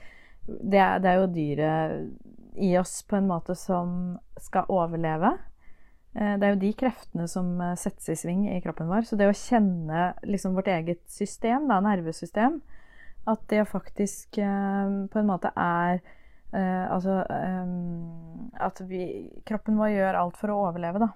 det 0.47 0.81
er, 0.83 0.99
det 1.03 1.11
er, 1.11 1.21
jo 1.21 1.31
dyret 1.35 2.59
i 2.63 2.73
oss 2.81 2.99
på 3.07 3.19
en 3.19 3.29
måte 3.31 3.57
som 3.59 4.17
skal 4.41 4.69
overleve. 4.73 5.33
Uh, 6.17 6.35
det 6.41 6.47
er 6.47 6.55
jo 6.55 6.63
de 6.63 6.73
kreftene 6.81 7.27
som 7.29 7.51
settes 7.79 8.09
i 8.15 8.19
sving 8.19 8.47
i 8.55 8.61
kroppen 8.65 8.89
vår. 8.91 9.05
Så 9.09 9.19
det 9.21 9.29
å 9.29 9.37
kjenne 9.37 10.09
liksom 10.25 10.57
vårt 10.57 10.71
eget 10.73 11.05
system, 11.13 11.69
da, 11.71 11.81
nervesystem, 11.85 12.61
at 13.27 13.43
det 13.51 13.67
faktisk 13.69 14.39
på 14.39 15.19
en 15.19 15.27
måte 15.27 15.51
er 15.59 15.99
altså 16.55 17.17
at 18.63 18.79
vi, 18.87 19.01
kroppen 19.45 19.75
vår 19.81 19.91
gjør 19.91 20.19
alt 20.21 20.39
for 20.39 20.55
å 20.55 20.61
overleve, 20.69 21.03
da. 21.03 21.09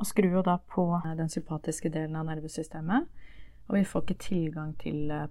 Og 0.00 0.08
skrur 0.08 0.38
jo 0.38 0.42
da 0.42 0.56
på 0.72 0.86
den 1.18 1.28
sympatiske 1.30 1.92
delen 1.92 2.16
av 2.16 2.24
nervesystemet. 2.30 3.04
Og 3.68 3.78
vi 3.78 3.84
får 3.84 4.02
ikke 4.02 4.20
tilgang 4.20 4.74
til 4.80 5.10
eh, 5.10 5.28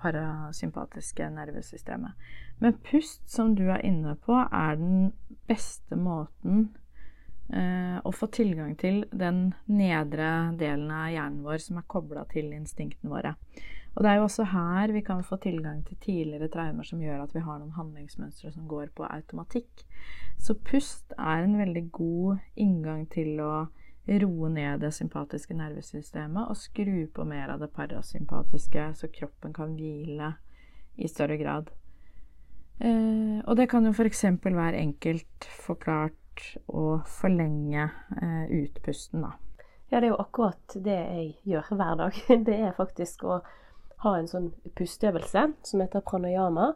parasympatiske 0.00 1.30
nervesystemet. 1.30 2.12
Men 2.58 2.78
pust, 2.90 3.22
som 3.30 3.54
du 3.54 3.68
er 3.70 3.84
inne 3.86 4.16
på, 4.24 4.34
er 4.34 4.74
den 4.80 5.12
beste 5.46 5.96
måten 5.96 6.72
uh, 7.54 7.98
å 8.04 8.12
få 8.14 8.28
tilgang 8.34 8.76
til 8.80 9.02
den 9.12 9.52
nedre 9.70 10.54
delen 10.58 10.90
av 10.92 11.10
hjernen 11.12 11.42
vår 11.46 11.64
som 11.64 11.80
er 11.80 11.88
kobla 11.90 12.24
til 12.32 12.52
instinktene 12.56 13.12
våre. 13.12 13.34
Og 13.96 14.04
det 14.04 14.10
er 14.12 14.20
jo 14.20 14.26
også 14.28 14.44
her 14.52 14.92
vi 14.94 15.02
kan 15.02 15.24
få 15.26 15.40
tilgang 15.42 15.80
til 15.86 15.98
tidligere 15.98 16.50
traumer 16.52 16.86
som 16.86 17.00
gjør 17.02 17.24
at 17.24 17.32
vi 17.34 17.42
har 17.42 17.58
noen 17.58 17.74
handlingsmønstre 17.74 18.52
som 18.54 18.68
går 18.70 18.92
på 18.94 19.06
automatikk. 19.08 19.82
Så 20.38 20.54
pust 20.54 21.16
er 21.18 21.42
en 21.42 21.58
veldig 21.58 21.88
god 21.90 22.38
inngang 22.62 23.08
til 23.10 23.40
å 23.42 23.66
roe 24.08 24.48
ned 24.52 24.80
det 24.80 24.92
sympatiske 24.94 25.56
nervesystemet 25.56 26.46
og 26.48 26.56
skru 26.56 27.08
på 27.12 27.26
mer 27.28 27.50
av 27.52 27.60
det 27.60 27.72
parasympatiske, 27.74 28.86
så 28.94 29.10
kroppen 29.12 29.52
kan 29.56 29.74
hvile 29.76 30.32
i 30.96 31.10
større 31.10 31.36
grad. 31.40 31.68
Eh, 32.78 33.42
og 33.42 33.56
det 33.58 33.68
kan 33.68 33.84
jo 33.84 33.92
f.eks. 33.92 34.24
være 34.44 34.78
enkelt 34.78 35.50
forklart 35.66 36.16
å 36.66 37.00
forlenge 37.06 37.88
eh, 38.22 38.44
utpusten, 38.62 39.24
da. 39.24 39.32
Ja, 39.88 40.00
det 40.00 40.08
er 40.08 40.12
jo 40.12 40.20
akkurat 40.20 40.76
det 40.84 40.98
jeg 40.98 41.28
gjør 41.48 41.70
hver 41.72 41.94
dag. 41.96 42.18
Det 42.46 42.56
er 42.56 42.76
faktisk 42.76 43.24
å 43.24 43.38
ha 44.04 44.14
en 44.18 44.28
sånn 44.28 44.50
pusteøvelse 44.76 45.46
som 45.64 45.80
heter 45.82 46.04
pranayama, 46.04 46.74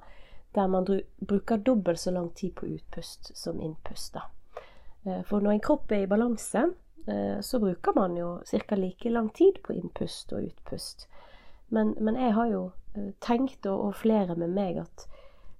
der 0.57 0.69
man 0.69 0.87
bruker 1.21 1.61
dobbelt 1.61 2.01
så 2.01 2.11
lang 2.11 2.31
tid 2.37 2.55
på 2.57 2.67
utpust 2.67 3.31
som 3.37 3.61
innpust. 3.61 4.17
Da. 4.17 5.23
for 5.29 5.41
når 5.41 5.53
en 5.53 5.65
kropp 5.65 5.93
er 5.93 6.05
i 6.05 6.09
balanse, 6.09 6.65
eh, 7.07 7.41
så 7.41 7.61
bruker 7.61 7.93
man 7.97 8.17
jo 8.17 8.41
ca. 8.67 8.77
like 8.77 9.11
lang 9.11 9.29
tid 9.29 9.63
på 9.63 9.73
innpust 9.73 10.33
og 10.33 10.49
utpust. 10.49 11.09
Men, 11.69 11.95
men 12.01 12.17
jeg 12.17 12.33
har 12.33 12.47
jo 12.47 12.63
eh, 12.95 13.13
tenkt, 13.21 13.67
og, 13.67 13.95
flere 13.97 14.37
med 14.37 14.53
meg, 14.53 14.83
at 14.85 15.07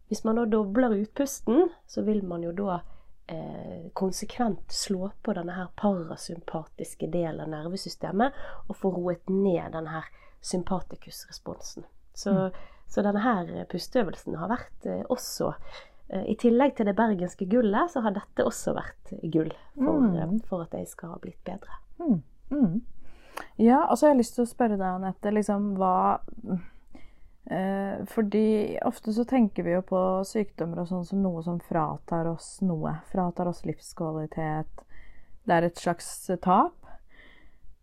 hvis 0.09 0.25
man 0.25 0.37
da 0.37 0.45
dobler 0.45 0.93
utpusten, 0.93 1.71
så 1.87 2.03
vil 2.05 2.25
man 2.25 2.43
jo 2.45 2.53
da 2.53 2.83
eh, 3.27 3.91
konsekvent 3.93 4.73
slå 4.73 5.11
på 5.23 5.35
denne 5.37 5.55
her 5.57 5.71
parasympatiske 5.77 7.09
delen 7.13 7.41
av 7.45 7.53
nervesystemet 7.53 8.37
og 8.69 8.77
få 8.77 8.93
roet 8.95 9.31
ned 9.31 9.73
denne 9.77 9.97
her 9.99 10.11
sympatikusresponsen. 10.43 11.87
Så, 12.15 12.31
mm. 12.31 12.61
så 12.89 13.03
denne 13.03 13.23
her 13.25 13.53
pusteøvelsen 13.71 14.37
har 14.41 14.53
vært 14.53 14.89
eh, 14.89 15.05
også 15.09 15.53
eh, 16.09 16.27
I 16.33 16.37
tillegg 16.41 16.77
til 16.77 16.91
det 16.91 16.97
bergenske 16.99 17.47
gullet, 17.51 17.93
så 17.93 18.03
har 18.05 18.17
dette 18.17 18.47
også 18.47 18.75
vært 18.77 19.15
gull 19.23 19.53
for, 19.79 20.03
mm. 20.03 20.17
Eh, 20.17 20.35
for 20.49 20.67
at 20.67 20.75
jeg 20.77 20.91
skal 20.91 21.15
ha 21.15 21.23
blitt 21.23 21.41
bedre. 21.47 21.81
Mm. 22.03 22.21
mm. 22.51 22.81
Ja, 23.57 23.87
og 23.87 23.97
så 23.97 24.07
har 24.07 24.13
jeg 24.13 24.21
lyst 24.21 24.35
til 24.37 24.45
å 24.45 24.51
spørre 24.51 24.77
deg, 24.77 24.89
Anette, 24.99 25.31
liksom 25.33 25.73
hva 25.81 25.95
Fordi 28.09 28.79
ofte 28.87 29.13
så 29.13 29.25
tenker 29.29 29.67
vi 29.67 29.73
jo 29.75 29.83
på 29.83 30.01
sykdommer 30.25 30.83
og 30.83 30.89
sånn 30.89 31.05
som 31.05 31.25
noe 31.25 31.43
som 31.43 31.59
fratar 31.61 32.29
oss 32.31 32.61
noe. 32.63 32.95
Fratar 33.11 33.51
oss 33.51 33.65
livskvalitet. 33.67 34.85
Det 35.43 35.57
er 35.57 35.67
et 35.67 35.83
slags 35.83 36.09
tap. 36.45 36.79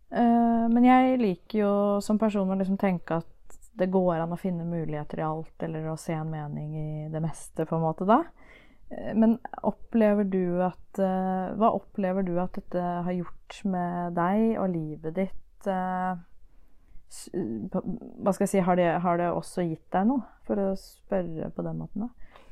Uh, 0.10 0.65
men 0.72 0.88
jeg 0.88 1.19
liker 1.22 1.60
jo 1.60 1.74
som 2.02 2.17
person 2.17 2.50
å 2.50 2.58
liksom 2.58 2.80
tenke 2.82 3.19
at 3.19 3.60
det 3.80 3.91
går 3.93 4.24
an 4.24 4.34
å 4.34 4.39
finne 4.39 4.65
muligheter 4.67 5.22
i 5.22 5.28
alt, 5.28 5.54
eller 5.63 5.91
å 5.91 6.00
se 6.00 6.15
en 6.15 6.32
mening 6.32 6.72
i 6.76 6.89
det 7.12 7.22
meste, 7.24 7.63
på 7.67 7.78
en 7.78 7.86
måte, 7.86 8.08
da. 8.10 8.24
Men 9.15 9.38
opplever 9.69 10.26
du 10.26 10.63
at 10.65 10.98
Hva 10.98 11.69
opplever 11.78 12.26
du 12.26 12.34
at 12.41 12.56
dette 12.58 12.82
har 13.06 13.13
gjort 13.13 13.60
med 13.69 14.15
deg 14.17 14.58
og 14.58 14.72
livet 14.74 15.13
ditt? 15.19 15.69
Hva 17.10 18.34
skal 18.34 18.45
jeg 18.45 18.52
si, 18.52 18.63
har 18.65 18.78
det, 18.78 18.89
har 19.04 19.17
det, 19.17 19.30
også 19.34 19.65
gitt 19.65 19.86
deg 19.95 20.10
noe, 20.12 20.26
for 20.45 20.62
å 20.62 20.67
spørre 20.78 21.50
på 21.56 21.65
den 21.65 21.80
måten, 21.82 22.06
da? 22.06 22.43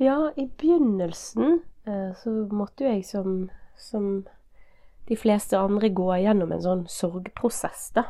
Ja, 0.00 0.16
i 0.40 0.46
begynnelsen 0.48 1.60
så 2.18 2.32
måtte 2.54 2.86
jo 2.86 2.92
jeg 2.94 3.04
som, 3.04 3.34
som 3.78 4.06
de 5.08 5.18
fleste 5.18 5.58
andre 5.58 5.90
gå 5.92 6.08
gjennom 6.22 6.54
en 6.54 6.64
sånn 6.64 6.82
sorgprosess, 6.90 7.90
da. 7.96 8.06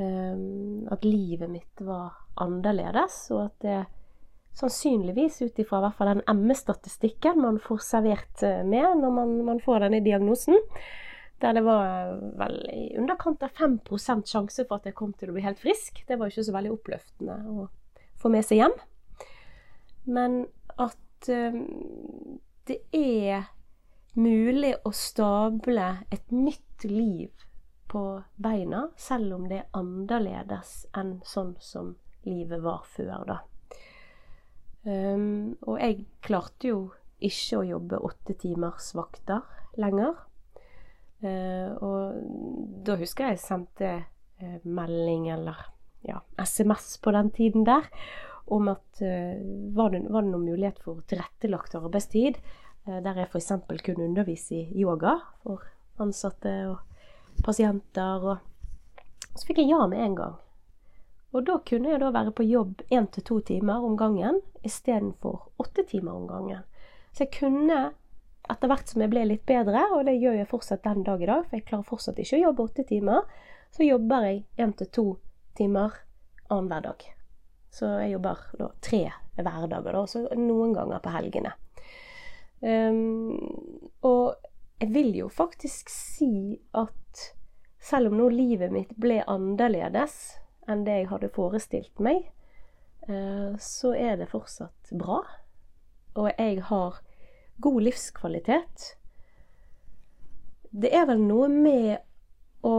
Um, 0.00 0.86
at 0.88 1.04
livet 1.04 1.50
mitt 1.50 1.82
var 1.84 2.14
annerledes, 2.40 3.26
og 3.34 3.48
at 3.48 3.56
det 3.64 3.78
sannsynligvis 4.56 5.40
ut 5.42 5.58
ifra 5.62 5.82
hvert 5.84 5.98
fall 5.98 6.14
den 6.14 6.40
ME-statistikken 6.40 7.38
man 7.42 7.60
får 7.62 7.82
servert 7.84 8.42
eh, 8.46 8.62
med 8.66 8.98
når 8.98 9.12
man, 9.14 9.34
man, 9.46 9.60
får 9.62 9.84
denne 9.84 10.00
diagnosen, 10.04 10.58
der 11.40 11.56
det 11.56 11.62
var 11.64 12.14
vel 12.40 12.56
i 12.72 12.84
underkant 13.00 13.42
av 13.46 13.54
5% 13.56 14.28
sjanse 14.28 14.66
for 14.68 14.80
at 14.80 14.88
jeg 14.88 14.96
kom 14.98 15.12
til 15.16 15.32
å 15.32 15.36
bli 15.36 15.44
helt 15.44 15.60
frisk. 15.60 16.02
Det 16.08 16.18
var 16.20 16.30
ikke 16.30 16.44
så 16.46 16.54
veldig 16.56 16.72
oppløftende 16.74 17.36
å 17.48 17.66
få 18.20 18.32
med 18.32 18.46
seg 18.46 18.62
hjem. 18.62 18.76
Men 20.10 20.42
at 20.80 21.30
um, 21.32 21.62
det 22.68 22.80
er 22.96 23.48
mulig 24.20 24.74
å 24.84 24.92
stable 24.96 25.88
et 26.10 26.32
nytt 26.34 26.84
liv 26.88 27.30
på 27.90 28.04
beina, 28.36 28.88
selv 28.96 29.34
om 29.34 29.48
det 29.50 29.62
er 29.62 29.70
annerledes 29.76 30.84
enn 30.96 31.18
sånn 31.26 31.56
som 31.62 31.94
livet 32.28 32.62
var 32.62 32.84
før, 32.86 33.24
da. 33.26 33.38
Um, 34.84 35.56
og 35.66 35.76
jeg 35.80 36.04
klarte 36.24 36.70
jo 36.70 36.80
ikke 37.20 37.60
å 37.60 37.66
jobbe 37.68 38.00
åtte 38.06 38.36
timers 38.40 38.92
vakter 38.96 39.42
lenger. 39.80 40.14
Uh, 41.20 41.76
og 41.84 42.84
da 42.86 42.96
husker 42.96 43.28
jeg 43.28 43.36
jeg 43.36 43.44
sendte 43.44 43.90
uh, 44.40 44.58
melding 44.64 45.28
eller 45.34 45.58
ja, 46.06 46.22
SMS 46.40 46.94
på 47.04 47.12
den 47.12 47.28
tiden 47.36 47.66
der 47.68 47.84
om 48.50 48.70
at 48.72 49.02
uh, 49.04 49.36
var, 49.76 49.92
det, 49.92 50.06
var 50.08 50.24
det 50.24 50.32
noen 50.32 50.48
mulighet 50.48 50.80
for 50.80 51.04
tilrettelagt 51.10 51.76
arbeidstid 51.76 52.40
Eh, 52.86 53.02
der 53.04 53.18
jeg 53.18 53.28
f.eks. 53.28 53.52
kunne 53.84 54.04
undervise 54.04 54.54
i 54.56 54.82
yoga 54.82 55.18
for 55.42 55.64
ansatte 56.00 56.52
og 56.70 56.78
pasienter. 57.44 58.24
Og 58.24 59.34
så 59.34 59.46
fikk 59.46 59.62
jeg 59.62 59.72
ja 59.74 59.86
med 59.86 60.04
en 60.04 60.16
gang. 60.16 60.38
Og 61.32 61.46
da 61.46 61.60
kunne 61.66 61.92
jeg 61.92 62.00
da 62.02 62.10
være 62.10 62.34
på 62.34 62.46
jobb 62.48 62.82
én 62.90 63.06
til 63.12 63.22
to 63.22 63.40
timer 63.40 63.84
om 63.86 63.96
gangen 63.96 64.40
istedenfor 64.66 65.52
åtte 65.62 65.84
timer 65.86 66.12
om 66.12 66.26
gangen. 66.28 66.64
Så 67.12 67.24
jeg 67.24 67.34
kunne, 67.38 67.92
etter 68.50 68.70
hvert 68.70 68.90
som 68.90 69.02
jeg 69.04 69.12
ble 69.12 69.24
litt 69.28 69.46
bedre, 69.48 69.84
og 69.94 70.04
det 70.08 70.18
gjør 70.18 70.40
jeg 70.40 70.50
fortsatt 70.50 70.84
den 70.84 71.04
dag 71.06 71.22
i 71.22 71.30
dag, 71.30 71.46
for 71.46 71.58
jeg 71.58 71.66
klarer 71.68 71.88
fortsatt 71.88 72.20
ikke 72.22 72.38
å 72.38 72.44
jobbe 72.48 72.66
åtte 72.66 72.84
timer, 72.88 73.24
så 73.70 73.86
jobber 73.86 74.26
jeg 74.26 74.44
én 74.60 74.74
til 74.78 74.90
to 74.90 75.06
timer 75.58 75.96
annenhver 76.50 76.86
dag. 76.90 77.08
Så 77.70 77.88
jeg 78.02 78.14
jobber 78.16 78.46
da 78.58 78.70
tre 78.82 79.02
hverdager, 79.38 79.94
da, 79.94 80.04
så 80.10 80.24
noen 80.36 80.74
ganger 80.74 81.02
på 81.02 81.12
helgene. 81.14 81.52
Um, 82.60 83.38
og 84.04 84.34
jeg 84.80 84.90
vil 84.92 85.14
jo 85.16 85.28
faktisk 85.32 85.88
si 85.92 86.58
at 86.76 87.22
selv 87.80 88.10
om 88.10 88.18
nå 88.18 88.26
livet 88.34 88.72
mitt 88.74 88.90
ble 89.00 89.22
annerledes 89.24 90.16
enn 90.68 90.84
det 90.84 90.98
jeg 90.98 91.10
hadde 91.12 91.32
forestilt 91.32 92.02
meg, 92.02 92.26
uh, 93.08 93.56
så 93.56 93.94
er 93.96 94.18
det 94.20 94.28
fortsatt 94.32 94.92
bra. 94.92 95.22
Og 96.18 96.28
jeg 96.34 96.60
har 96.68 97.00
god 97.60 97.82
livskvalitet. 97.88 98.86
Det 100.70 100.92
er 100.94 101.06
vel 101.10 101.22
noe 101.24 101.48
med 101.52 102.66
å 102.66 102.76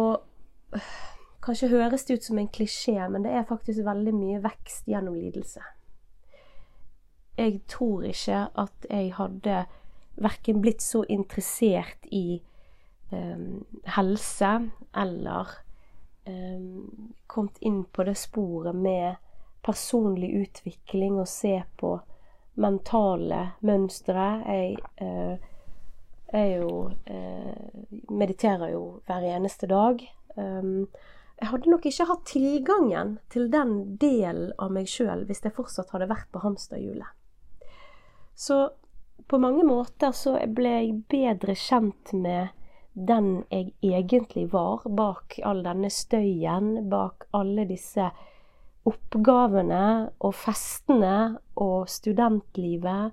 Kanskje 1.42 1.72
høres 1.72 2.06
det 2.06 2.20
ut 2.20 2.26
som 2.28 2.38
en 2.38 2.50
klisjé, 2.54 2.94
men 3.10 3.24
det 3.26 3.32
er 3.34 3.48
faktisk 3.50 3.82
veldig 3.82 4.12
mye 4.14 4.42
vekst 4.44 4.86
gjennom 4.88 5.16
lidelse. 5.18 5.64
Jeg 7.34 7.64
tror 7.72 8.06
ikke 8.06 8.44
at 8.62 8.86
jeg 8.86 9.10
hadde 9.18 9.64
verken 10.22 10.62
blitt 10.62 10.86
så 10.86 11.02
interessert 11.10 12.06
i 12.14 12.38
um, 13.10 13.64
helse 13.96 14.52
eller 15.02 15.56
um, 16.30 17.16
kommet 17.26 17.58
inn 17.66 17.82
på 17.90 18.06
det 18.06 18.18
sporet 18.22 18.78
med 18.78 19.18
personlig 19.66 20.30
utvikling 20.44 21.18
og 21.22 21.30
se 21.30 21.56
på 21.82 21.96
mentale 22.60 23.42
mønstre. 23.66 24.28
Jeg 24.48 24.78
uh, 25.02 25.38
er 26.34 26.50
jo 26.58 26.74
uh, 26.92 27.88
Mediterer 28.12 28.74
jo 28.74 28.84
hver 29.08 29.26
eneste 29.32 29.70
dag. 29.72 30.04
Um, 30.36 30.88
jeg 31.42 31.50
hadde 31.50 31.72
nok 31.74 31.86
ikke 31.90 32.06
hatt 32.06 32.28
tilgangen 32.30 33.16
til 33.34 33.48
den 33.50 33.98
delen 34.02 34.52
av 34.62 34.74
meg 34.76 34.90
sjøl 34.92 35.24
hvis 35.26 35.42
jeg 35.42 35.56
fortsatt 35.56 35.90
hadde 35.96 36.12
vært 36.12 36.30
på 36.34 36.44
hamsterhjulet. 36.44 37.10
Så 38.38 38.70
på 39.28 39.40
mange 39.42 39.66
måter 39.66 40.14
så 40.14 40.36
ble 40.54 40.74
jeg 40.76 41.00
bedre 41.10 41.56
kjent 41.58 42.14
med 42.14 42.52
den 42.94 43.44
jeg 43.50 43.72
egentlig 43.82 44.50
var, 44.52 44.84
bak 44.86 45.40
all 45.48 45.64
denne 45.64 45.90
støyen, 45.90 46.90
bak 46.92 47.26
alle 47.38 47.66
disse 47.70 48.10
oppgavene 48.90 49.84
og 50.26 50.34
festene 50.36 51.38
og 51.62 51.90
studentlivet 51.92 53.12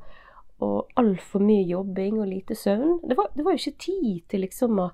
og 0.65 0.99
altfor 0.99 1.43
mye 1.45 1.67
jobbing 1.69 2.19
og 2.23 2.31
lite 2.31 2.57
søvn. 2.59 2.99
Det 3.05 3.17
var, 3.19 3.31
det 3.35 3.45
var 3.45 3.55
jo 3.55 3.63
ikke 3.63 3.85
tid 3.85 4.23
til 4.31 4.43
liksom 4.47 4.81
å 4.83 4.89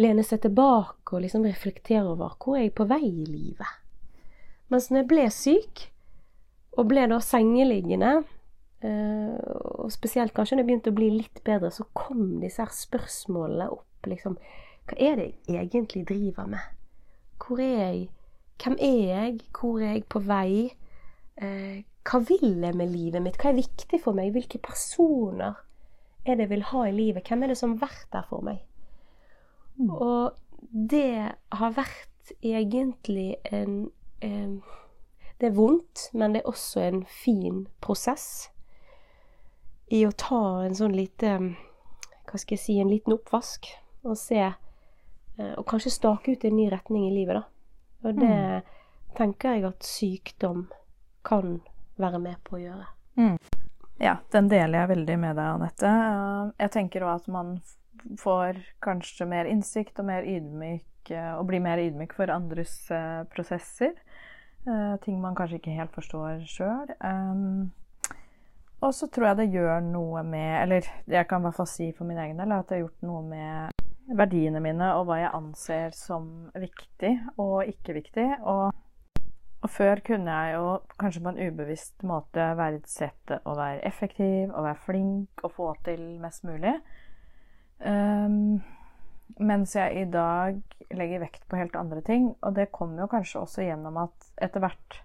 lene 0.00 0.24
seg 0.24 0.44
tilbake 0.46 1.16
og 1.16 1.24
liksom 1.24 1.44
reflektere 1.44 2.06
over 2.08 2.36
hvor 2.40 2.56
er 2.56 2.68
jeg 2.68 2.76
på 2.78 2.86
vei 2.88 3.02
i 3.08 3.26
livet. 3.28 3.78
Mens 4.70 4.88
når 4.88 5.02
jeg 5.02 5.10
ble 5.10 5.26
syk, 5.34 5.86
og 6.78 6.86
ble 6.88 7.04
da 7.10 7.18
sengeliggende, 7.24 8.12
eh, 8.86 9.38
og 9.82 9.90
spesielt 9.92 10.32
kanskje 10.36 10.56
når 10.56 10.62
jeg 10.62 10.68
begynte 10.68 10.92
å 10.94 10.98
bli 11.00 11.10
litt 11.18 11.42
bedre, 11.44 11.72
så 11.74 11.84
kom 11.98 12.38
disse 12.40 12.62
her 12.62 12.72
spørsmålene 12.72 13.66
opp. 13.74 13.86
Liksom, 14.08 14.38
hva 14.88 14.96
er 14.96 15.18
det 15.18 15.26
jeg 15.50 15.66
egentlig 15.66 16.06
driver 16.08 16.46
med? 16.54 16.78
Hvor 17.42 17.60
er 17.60 17.74
jeg? 17.74 18.06
Hvem 18.62 18.76
er 18.80 18.98
jeg? 19.06 19.40
Hvor 19.56 19.80
er 19.80 19.92
jeg 19.92 20.04
på 20.12 20.20
vei? 20.24 20.70
Eh, 21.40 21.80
hva 22.04 22.20
vil 22.28 22.60
jeg 22.64 22.76
med 22.76 22.92
livet 22.92 23.22
mitt? 23.22 23.38
Hva 23.40 23.50
er 23.50 23.60
viktig 23.60 24.00
for 24.02 24.16
meg? 24.16 24.32
Hvilke 24.34 24.60
personer 24.62 25.60
er 26.24 26.36
det 26.36 26.46
jeg 26.46 26.52
vil 26.54 26.68
ha 26.72 26.84
i 26.88 26.94
livet? 26.96 27.28
Hvem 27.28 27.42
er 27.42 27.52
det 27.52 27.58
som 27.60 27.76
har 27.76 27.88
vært 27.88 28.06
der 28.12 28.28
for 28.28 28.44
meg? 28.44 28.60
Mm. 29.78 29.90
Og 29.90 30.36
det 30.70 31.32
har 31.52 31.76
vært 31.76 32.34
egentlig 32.42 33.36
en 33.44 33.90
eh, 34.20 34.60
Det 35.40 35.48
er 35.48 35.56
vondt, 35.56 36.10
men 36.12 36.34
det 36.34 36.42
er 36.42 36.50
også 36.50 36.80
en 36.80 37.04
fin 37.08 37.66
prosess 37.80 38.50
i 39.90 40.04
å 40.06 40.12
ta 40.12 40.62
en 40.66 40.76
sånn 40.76 40.94
lite 40.94 41.38
Hva 42.28 42.38
skal 42.38 42.54
jeg 42.54 42.62
si 42.62 42.76
En 42.80 42.92
liten 42.92 43.16
oppvask 43.16 43.66
og 44.04 44.18
se 44.20 44.38
eh, 44.44 45.54
Og 45.56 45.64
kanskje 45.66 45.94
stake 45.96 46.36
ut 46.36 46.44
en 46.44 46.56
ny 46.56 46.68
retning 46.70 47.08
i 47.08 47.14
livet, 47.14 47.40
da. 47.40 47.59
Og 48.02 48.14
det 48.16 48.36
mm. 48.36 48.70
tenker 49.18 49.56
jeg 49.56 49.66
at 49.68 49.86
sykdom 49.86 50.68
kan 51.26 51.58
være 52.00 52.20
med 52.22 52.40
på 52.46 52.56
å 52.56 52.62
gjøre. 52.62 52.86
Mm. 53.20 53.36
Ja, 54.00 54.16
den 54.32 54.48
deler 54.48 54.82
jeg 54.82 54.92
veldig 54.94 55.18
med 55.20 55.36
deg, 55.36 55.58
Anette. 55.58 55.90
Jeg 56.62 56.72
tenker 56.76 57.04
òg 57.04 57.18
at 57.18 57.28
man 57.32 57.58
får 58.20 58.62
kanskje 58.80 59.26
mer 59.28 59.50
innsikt 59.50 60.00
og 60.00 60.08
mer 60.08 60.24
ydmyk 60.24 61.12
eh, 61.12 61.34
og 61.34 61.44
blir 61.50 61.60
mer 61.60 61.82
ydmyk 61.82 62.14
for 62.16 62.32
andres 62.32 62.78
uh, 62.94 63.26
prosesser. 63.28 63.92
Ting 65.00 65.16
man 65.22 65.32
kanskje 65.32 65.56
ikke 65.56 65.72
helt 65.72 65.94
forstår 65.96 66.42
sjøl. 66.44 66.90
Og 68.84 68.94
så 68.96 69.08
tror 69.12 69.30
jeg 69.30 69.38
det 69.38 69.54
gjør 69.54 69.80
noe 69.84 70.22
med 70.24 70.62
Eller 70.62 70.88
jeg 71.08 71.28
kan 71.28 71.40
i 71.40 71.48
hvert 71.48 71.56
fall 71.56 71.68
si 71.68 71.90
for 71.96 72.08
min 72.08 72.20
egen 72.20 72.40
del 72.40 72.52
at 72.56 72.68
det 72.68 72.78
har 72.78 72.84
gjort 72.86 73.06
noe 73.08 73.22
med 73.24 73.79
verdiene 74.16 74.62
mine 74.62 74.92
og 74.98 75.06
hva 75.08 75.20
jeg 75.20 75.34
anser 75.36 75.94
som 75.96 76.30
viktig 76.58 77.12
og 77.40 77.68
ikke 77.70 77.96
viktig. 78.00 78.26
Og, 78.40 78.74
og 79.60 79.70
før 79.70 80.02
kunne 80.06 80.34
jeg 80.34 80.56
jo 80.58 80.74
kanskje 81.00 81.22
på 81.24 81.32
en 81.32 81.40
ubevisst 81.48 82.04
måte 82.08 82.50
verdsette 82.58 83.40
å 83.44 83.54
være 83.58 83.84
effektiv 83.88 84.50
og 84.50 84.66
være 84.66 84.82
flink 84.86 85.44
og 85.46 85.54
få 85.56 85.70
til 85.86 86.04
mest 86.22 86.46
mulig. 86.48 86.74
Um, 87.80 88.60
mens 89.40 89.76
jeg 89.76 90.02
i 90.02 90.08
dag 90.10 90.58
legger 90.90 91.22
vekt 91.22 91.46
på 91.48 91.60
helt 91.60 91.76
andre 91.78 92.02
ting. 92.04 92.32
Og 92.42 92.56
det 92.56 92.72
kommer 92.74 93.04
jo 93.04 93.12
kanskje 93.12 93.44
også 93.44 93.64
gjennom 93.66 94.00
at 94.02 94.32
etter 94.42 94.64
hvert, 94.64 95.00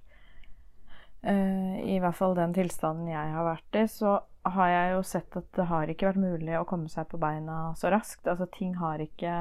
i 1.26 1.96
hvert 1.98 2.18
fall 2.18 2.36
den 2.38 2.54
tilstanden 2.54 3.08
jeg 3.10 3.32
har 3.34 3.46
vært 3.48 3.78
i, 3.80 3.86
så 3.90 4.20
har 4.46 4.68
jeg 4.70 4.92
jo 4.94 5.04
sett 5.10 5.38
at 5.40 5.48
det 5.58 5.66
har 5.72 5.90
ikke 5.90 6.12
vært 6.12 6.22
mulig 6.22 6.58
å 6.60 6.68
komme 6.70 6.92
seg 6.92 7.08
på 7.10 7.18
beina 7.18 7.72
så 7.80 7.90
raskt. 7.90 8.28
Altså 8.30 8.46
ting 8.54 8.76
har 8.78 9.02
ikke 9.02 9.32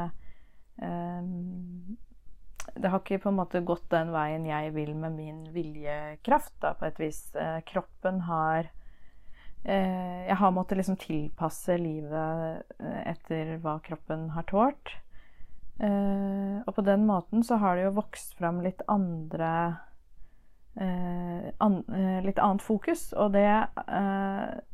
um, 0.80 1.98
Det 2.72 2.88
har 2.88 3.02
ikke 3.02 3.20
på 3.26 3.28
en 3.28 3.36
måte 3.36 3.60
gått 3.68 3.84
den 3.92 4.14
veien 4.14 4.46
jeg 4.48 4.72
vil 4.72 4.94
med 4.96 5.18
min 5.18 5.42
viljekraft, 5.52 6.54
da, 6.64 6.72
på 6.78 6.88
et 6.88 7.02
vis. 7.04 7.20
Uh, 7.36 7.60
kroppen 7.68 8.24
har 8.30 8.72
Eh, 9.64 10.26
jeg 10.28 10.36
har 10.36 10.52
måttet 10.52 10.76
liksom 10.76 10.98
tilpasse 11.00 11.78
livet 11.80 12.74
eh, 12.84 13.00
etter 13.14 13.54
hva 13.64 13.78
kroppen 13.84 14.28
har 14.36 14.44
tålt. 14.50 14.92
Eh, 15.80 16.60
og 16.60 16.74
på 16.76 16.84
den 16.84 17.06
måten 17.08 17.42
så 17.46 17.56
har 17.62 17.76
det 17.76 17.86
jo 17.86 17.96
vokst 17.96 18.36
fram 18.38 18.60
litt 18.64 18.84
andre 18.92 19.48
litt 20.74 22.40
annet 22.42 22.62
fokus. 22.62 23.12
Og 23.14 23.30
det 23.36 23.46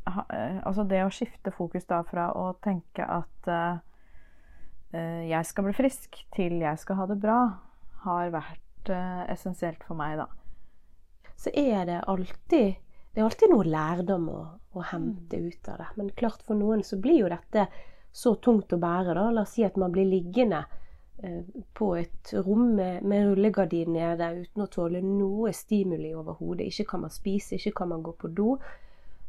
Altså 0.08 0.84
det 0.88 1.02
å 1.04 1.12
skifte 1.12 1.52
fokus 1.52 1.84
da 1.84 2.00
fra 2.08 2.30
å 2.32 2.54
tenke 2.64 3.04
at 3.04 3.50
jeg 4.90 5.46
skal 5.46 5.66
bli 5.68 5.74
frisk, 5.76 6.16
til 6.34 6.56
jeg 6.64 6.80
skal 6.80 6.98
ha 7.02 7.06
det 7.10 7.18
bra, 7.20 7.40
har 8.06 8.32
vært 8.32 8.90
essensielt 9.30 9.84
for 9.86 10.00
meg, 10.00 10.16
da. 10.22 10.26
Så 11.36 11.52
er 11.52 11.84
det 11.86 12.00
alltid 12.08 12.80
det 13.10 13.20
er 13.20 13.26
alltid 13.26 13.50
noe 13.50 13.66
lærdom 13.66 14.28
å, 14.30 14.40
å, 14.78 14.82
hente 14.92 15.38
mm. 15.40 15.46
ut 15.50 15.70
av 15.72 15.80
det. 15.80 15.88
Men 15.98 16.12
klart 16.18 16.44
for 16.46 16.58
noen 16.58 16.84
så 16.86 16.98
blir 17.02 17.24
jo 17.24 17.30
dette 17.32 17.66
så 18.14 18.36
tungt 18.42 18.72
å 18.72 18.78
bære. 18.78 19.16
da. 19.18 19.24
La 19.34 19.42
oss 19.42 19.56
si 19.56 19.64
at 19.66 19.78
man 19.80 19.90
blir 19.94 20.06
liggende 20.06 20.62
eh, 20.62 20.76
på 21.76 21.90
et 21.98 22.32
rom 22.46 22.70
med, 22.76 23.02
med 23.02 23.26
rullegardin 23.28 23.92
nede 23.92 24.28
uten 24.40 24.64
å 24.64 24.68
tåle 24.72 25.02
noe 25.04 25.52
stimuli 25.56 26.14
overhodet. 26.16 26.70
Ikke 26.70 26.94
kan 26.94 27.04
man 27.04 27.12
spise, 27.12 27.58
ikke 27.58 27.74
kan 27.82 27.90
man 27.92 28.04
gå 28.04 28.14
på 28.16 28.30
do. 28.32 28.54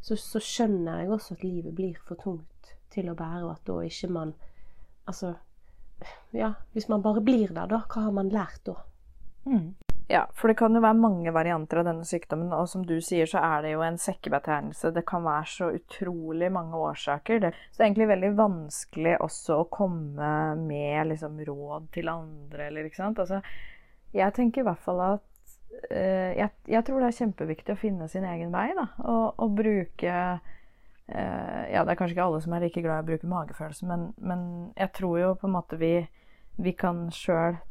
Så, 0.01 0.15
så, 0.17 0.39
skjønner 0.41 1.01
jeg 1.01 1.11
også 1.11 1.35
at 1.37 1.43
livet 1.45 1.75
blir 1.77 1.99
for 2.07 2.19
tungt 2.21 2.73
til 2.93 3.11
å 3.11 3.15
bære, 3.17 3.43
og 3.45 3.51
at 3.53 3.67
da 3.67 3.81
ikke 3.87 4.11
man 4.11 4.33
Altså, 5.09 5.31
ja, 6.31 6.51
hvis 6.71 6.85
man 6.87 7.01
bare 7.01 7.23
blir 7.25 7.49
der, 7.49 7.65
da, 7.67 7.79
hva 7.89 8.03
har 8.05 8.13
man 8.13 8.29
lært 8.31 8.61
da? 8.69 8.75
Mm. 9.49 9.73
Ja, 10.11 10.25
for 10.35 10.51
det 10.51 10.57
kan 10.59 10.75
jo 10.75 10.81
være 10.83 10.99
mange 10.99 11.31
varianter 11.31 11.79
av 11.79 11.85
denne 11.87 12.03
sykdommen, 12.03 12.49
og 12.51 12.65
som 12.67 12.81
du 12.83 12.97
sier, 12.99 13.29
så 13.29 13.39
er 13.47 13.61
det 13.63 13.69
jo 13.71 13.83
en 13.85 13.99
sekkebetegnelse. 14.01 14.91
Det 14.91 15.05
kan 15.07 15.23
være 15.23 15.47
så 15.47 15.69
utrolig 15.77 16.49
mange 16.51 16.75
årsaker. 16.75 17.39
Det, 17.39 17.51
så 17.69 17.77
det 17.77 17.85
er 17.85 17.87
egentlig 17.87 18.09
veldig 18.09 18.31
vanskelig 18.35 19.13
også 19.23 19.61
å 19.61 19.69
komme 19.71 20.33
med 20.59 21.13
liksom, 21.13 21.39
råd 21.47 21.87
til 21.95 22.11
andre, 22.11 22.67
eller 22.67 22.89
ikke 22.89 22.99
sant. 22.99 23.23
Altså, 23.23 23.39
jeg 24.11 24.35
tenker 24.35 24.65
i 24.65 24.67
hvert 24.67 24.83
fall 24.83 25.01
at 25.05 25.55
uh, 25.87 26.29
jeg, 26.41 26.49
jeg, 26.67 26.83
tror 26.89 26.99
det 26.99 27.07
er 27.07 27.19
kjempeviktig 27.21 27.77
å 27.77 27.81
finne 27.87 28.11
sin 28.11 28.27
egen 28.27 28.51
vei, 28.51 28.67
da. 28.75 28.89
Og, 29.05 29.25
og 29.39 29.57
bruke 29.63 30.11
uh, 30.11 31.63
Ja, 31.71 31.85
det 31.85 31.87
er 31.87 31.99
kanskje 32.03 32.17
ikke 32.17 32.27
alle 32.27 32.43
som 32.43 32.59
er 32.59 32.67
like 32.67 32.83
glad 32.83 32.99
i 32.99 33.07
å 33.07 33.11
bruke 33.13 33.31
magefølelse, 33.37 33.87
men, 33.87 34.09
men 34.19 34.47
jeg 34.75 34.91
tror 34.99 35.19
jo 35.23 35.35
på 35.39 35.47
en 35.47 35.55
måte 35.55 35.79
vi, 35.79 35.95
vi 36.59 36.75
kan 36.75 37.05
sjøl 37.15 37.61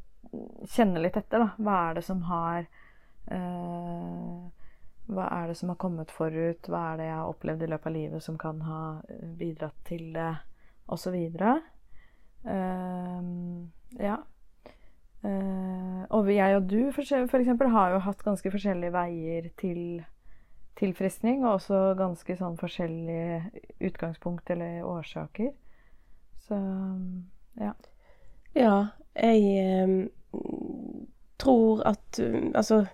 kjenne 0.71 1.03
litt 1.03 1.17
etter, 1.19 1.43
da. 1.43 1.51
Hva 1.59 1.77
er 1.89 1.99
det 1.99 2.05
som 2.07 2.23
har 2.29 2.67
uh, 3.31 4.49
hva 5.11 5.27
er 5.41 5.51
det 5.51 5.57
som 5.59 5.73
har 5.73 5.79
kommet 5.81 6.13
forut? 6.15 6.69
Hva 6.71 6.93
er 6.93 7.01
det 7.01 7.09
jeg 7.09 7.19
har 7.19 7.31
opplevd 7.33 7.65
i 7.65 7.69
løpet 7.73 7.91
av 7.91 7.95
livet 7.97 8.25
som 8.25 8.37
kan 8.39 8.61
ha 8.63 8.83
eh, 9.09 9.27
bidratt 9.39 9.79
til 9.89 10.13
det, 10.15 10.35
Og 10.87 10.99
så 10.99 11.11
videre. 11.11 11.61
Uh, 12.45 13.67
ja. 13.99 14.17
Uh, 15.23 16.07
og 16.09 16.31
jeg 16.33 16.57
og 16.57 16.71
du 16.71 16.93
for 16.93 17.03
eksempel 17.03 17.69
har 17.69 17.91
jo 17.93 17.99
hatt 18.07 18.23
ganske 18.25 18.51
forskjellige 18.51 18.93
veier 18.93 19.51
til 19.61 20.03
tilfriskning, 20.81 21.45
og 21.45 21.59
også 21.59 21.95
ganske 21.99 22.37
sånn 22.37 22.57
forskjellige 22.59 23.67
utgangspunkt 23.91 24.51
eller 24.51 24.83
årsaker. 24.89 25.53
Så 26.47 26.59
ja. 27.61 27.75
Ja, 28.59 28.87
jeg 29.15 29.43
eh, 29.59 29.89
tror 31.41 31.83
at 31.87 32.21
Altså, 32.55 32.85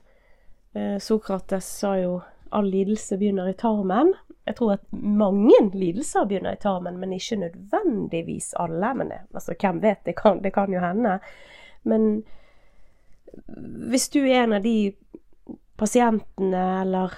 eh, 0.74 0.98
Sokrates 1.02 1.68
sa 1.80 1.96
jo 2.00 2.20
all 2.54 2.68
lidelse 2.70 3.18
begynner 3.18 3.50
i 3.50 3.58
tarmen. 3.58 4.14
Jeg 4.46 4.56
tror 4.56 4.76
at 4.76 4.84
mange 4.92 5.56
lidelser 5.74 6.28
begynner 6.28 6.54
i 6.54 6.62
tarmen, 6.62 7.00
men 7.02 7.12
ikke 7.16 7.40
nødvendigvis 7.40 8.52
alle. 8.62 8.92
Men 8.94 9.10
det, 9.10 9.20
altså, 9.34 9.56
hvem 9.58 9.82
vet, 9.82 10.04
det 10.06 10.16
kan, 10.16 10.42
det 10.42 10.52
kan 10.54 10.72
jo 10.72 10.80
hende. 10.80 11.18
Men 11.82 12.22
hvis 13.90 14.08
du 14.08 14.20
er 14.22 14.44
en 14.44 14.56
av 14.56 14.62
de 14.62 14.94
pasientene 15.76 16.62
eller 16.80 17.12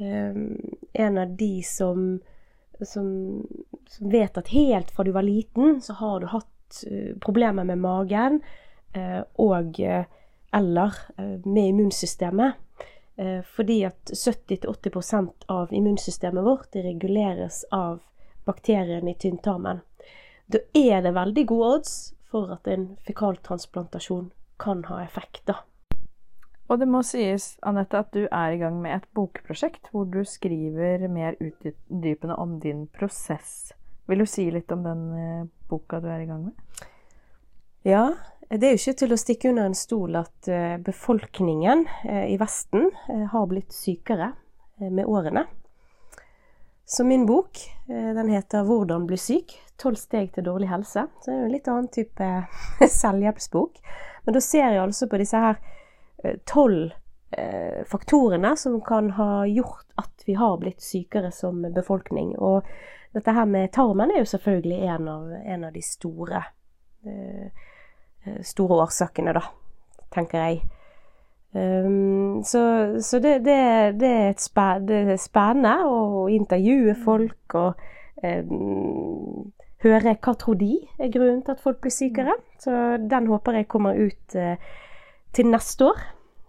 um, 0.00 0.56
en 0.92 1.18
av 1.18 1.36
de 1.38 1.62
som, 1.66 2.20
som, 2.80 3.10
som, 3.88 4.10
vet 4.10 4.38
at 4.38 4.50
helt 4.52 4.90
fra 4.90 5.04
du 5.04 5.12
var 5.14 5.26
liten, 5.26 5.80
så 5.80 5.96
har 6.00 6.20
du 6.20 6.26
hatt 6.32 6.51
uh, 6.88 7.12
problemer 7.20 7.66
med 7.68 7.80
magen 7.82 8.40
uh, 8.96 9.22
og 9.40 9.78
uh, 9.80 10.04
eller 10.52 10.98
med 11.46 11.68
immunsystemet. 11.68 12.58
Fordi 13.56 13.78
at 13.86 14.10
70-80% 14.12 15.46
av 15.52 15.72
immunsystemet 15.72 16.44
vårt 16.44 16.76
reguleres 16.76 17.62
av 17.72 18.02
bakteriene 18.44 19.12
i 19.12 19.16
tynntarmen. 19.16 19.80
Da 20.52 20.60
er 20.76 21.00
det 21.04 21.14
veldig 21.16 21.44
gode 21.48 21.70
odds 21.76 21.94
for 22.28 22.52
at 22.52 22.68
en 22.68 22.90
fekaltransplantasjon 23.06 24.30
kan 24.60 24.84
ha 24.90 25.00
effekt. 25.04 25.46
da. 25.46 25.62
Og 26.72 26.78
det 26.80 26.88
må 26.88 27.02
sies, 27.04 27.56
Anette, 27.68 28.00
at 28.00 28.14
du 28.14 28.22
er 28.24 28.54
i 28.54 28.60
gang 28.60 28.78
med 28.80 28.96
et 28.96 29.08
bokprosjekt 29.16 29.90
hvor 29.92 30.06
du 30.08 30.22
skriver 30.24 31.04
mer 31.12 31.36
utdypende 31.36 32.36
om 32.40 32.58
din 32.62 32.86
prosess. 32.94 33.74
Vil 34.08 34.22
du 34.22 34.26
si 34.26 34.46
litt 34.50 34.72
om 34.72 34.86
den 34.86 35.02
eh, 35.18 35.42
boka 35.72 36.02
du 36.02 36.10
er 36.12 36.22
i 36.22 36.28
gang 36.28 36.44
med? 36.46 36.86
Ja, 37.88 38.04
det 38.52 38.68
er 38.68 38.76
jo 38.76 38.82
ikke 38.82 38.98
til 39.00 39.16
å 39.16 39.18
stikke 39.18 39.50
under 39.50 39.70
en 39.70 39.78
stol 39.78 40.20
at 40.20 40.52
eh, 40.52 40.76
befolkningen 40.84 41.86
eh, 42.04 42.28
i 42.34 42.38
Vesten 42.40 42.90
har 43.32 43.50
blitt 43.50 43.74
sykere 43.74 44.34
med 44.82 45.08
årene. 45.08 45.46
Så 46.86 47.04
min 47.08 47.24
bok 47.26 47.58
den 47.88 48.28
heter 48.28 48.64
'Hvordan 48.66 49.06
bli 49.06 49.16
syk'. 49.16 49.54
Tolv 49.78 49.96
steg 49.96 50.32
til 50.34 50.44
dårlig 50.44 50.68
helse. 50.68 51.06
Så 51.20 51.30
det 51.30 51.34
er 51.34 51.40
jo 51.40 51.46
en 51.46 51.54
litt 51.54 51.68
annen 51.68 51.88
type 51.88 52.28
selvhjelpsbok. 53.00 53.78
Men 54.26 54.34
da 54.36 54.40
ser 54.40 54.68
jeg 54.68 54.82
altså 54.82 55.08
på 55.08 55.20
disse 55.22 55.38
her 55.38 55.56
Eh, 56.24 56.36
tolv 56.44 56.92
eh, 57.30 57.84
faktorene 57.86 58.56
som 58.56 58.80
kan 58.80 59.10
ha 59.10 59.46
gjort 59.46 59.86
at 59.94 60.22
vi 60.26 60.34
har 60.34 60.58
blitt 60.58 60.82
sykere 60.82 61.32
som 61.32 61.62
befolkning. 61.74 62.36
Og 62.38 62.66
dette 63.12 63.34
her 63.36 63.48
med 63.48 63.72
tarmen 63.74 64.12
er 64.12 64.22
jo 64.22 64.28
selvfølgelig 64.30 64.78
en 64.94 65.08
av, 65.12 65.32
en 65.54 65.64
av 65.68 65.72
de 65.74 65.82
store, 65.84 66.42
eh, 67.06 67.66
store 68.46 68.78
årsakene, 68.86 69.34
da, 69.36 69.42
tenker 70.14 70.46
jeg. 70.46 70.62
Um, 71.52 72.40
så, 72.48 72.62
så 73.04 73.18
det, 73.20 73.42
det, 73.44 73.56
det, 74.00 74.08
er 74.08 74.38
spæ, 74.40 74.78
det, 74.88 75.02
er 75.12 75.18
spennende 75.20 75.74
å 75.84 76.22
intervjue 76.32 76.94
folk 76.96 77.56
og 77.60 77.82
um, 78.24 79.50
høre 79.84 80.14
hva 80.16 80.32
tror 80.40 80.56
de 80.56 80.78
er 80.96 81.12
grunnen 81.12 81.42
til 81.44 81.52
at 81.52 81.60
folk 81.60 81.82
blir 81.84 81.92
sykere. 81.92 82.38
Så 82.62 82.72
den 82.96 83.28
håper 83.28 83.60
jeg 83.60 83.68
kommer 83.68 84.00
ut 84.00 84.38
uh, 84.40 84.56
til 85.36 85.52
neste 85.52 85.90
år, 85.92 86.00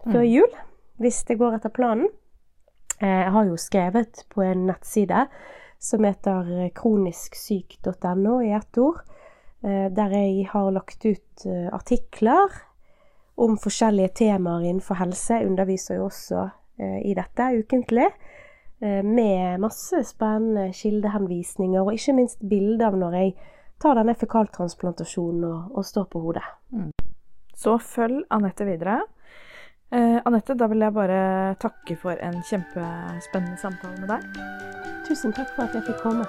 før 0.06 0.22
mm. 0.22 0.30
jul, 0.30 0.60
hvis 1.04 1.20
det 1.28 1.36
går 1.40 1.58
etter 1.58 1.74
planen. 1.74 2.08
Eh, 3.00 3.08
jeg 3.08 3.32
har 3.34 3.48
jo 3.48 3.56
skrevet 3.58 4.24
på 4.30 4.44
en 4.44 4.66
nettside 4.68 5.26
som 5.84 6.04
heter 6.04 6.70
kronisksyk.no 6.74 8.38
i 8.42 8.52
ett 8.56 8.78
ord, 8.78 9.02
eh, 9.62 9.90
der 9.92 10.16
jeg 10.16 10.48
har 10.52 10.70
lagt 10.72 11.04
ut 11.04 11.46
eh, 11.46 11.68
artikler 11.74 12.56
om 13.36 13.58
forskjellige 13.58 14.14
temaer 14.24 14.64
innenfor 14.64 14.98
helse. 15.02 15.42
Underviser 15.44 15.98
jo 15.98 16.08
også 16.08 16.48
i 16.78 17.12
dette 17.14 17.44
ukentlig. 17.54 18.08
Med 18.82 19.60
masse 19.62 20.00
spennende 20.06 20.72
kildehenvisninger, 20.74 21.82
og 21.82 21.94
ikke 21.94 22.14
minst 22.18 22.40
bilder 22.42 22.88
av 22.88 22.96
når 22.98 23.14
jeg 23.18 23.34
tar 23.82 23.94
denne 23.98 24.14
fekaltransplantasjonen 24.18 25.44
og, 25.46 25.76
og 25.78 25.86
står 25.86 26.08
på 26.10 26.22
hodet. 26.24 26.42
Mm. 26.74 26.90
Så 27.54 27.76
følg 27.78 28.24
Anette 28.34 28.66
videre. 28.66 29.00
Eh, 29.92 30.20
Anette, 30.24 30.54
da 30.54 30.66
vil 30.66 30.80
jeg 30.82 30.94
bare 30.94 31.54
takke 31.62 31.96
for 31.96 32.16
en 32.24 32.40
kjempespennende 32.48 33.60
samtale 33.60 34.00
med 34.00 34.08
deg. 34.08 34.42
Tusen 35.08 35.32
takk 35.36 35.52
for 35.54 35.68
at 35.68 35.76
jeg 35.76 35.86
fikk 35.90 36.00
komme. 36.02 36.24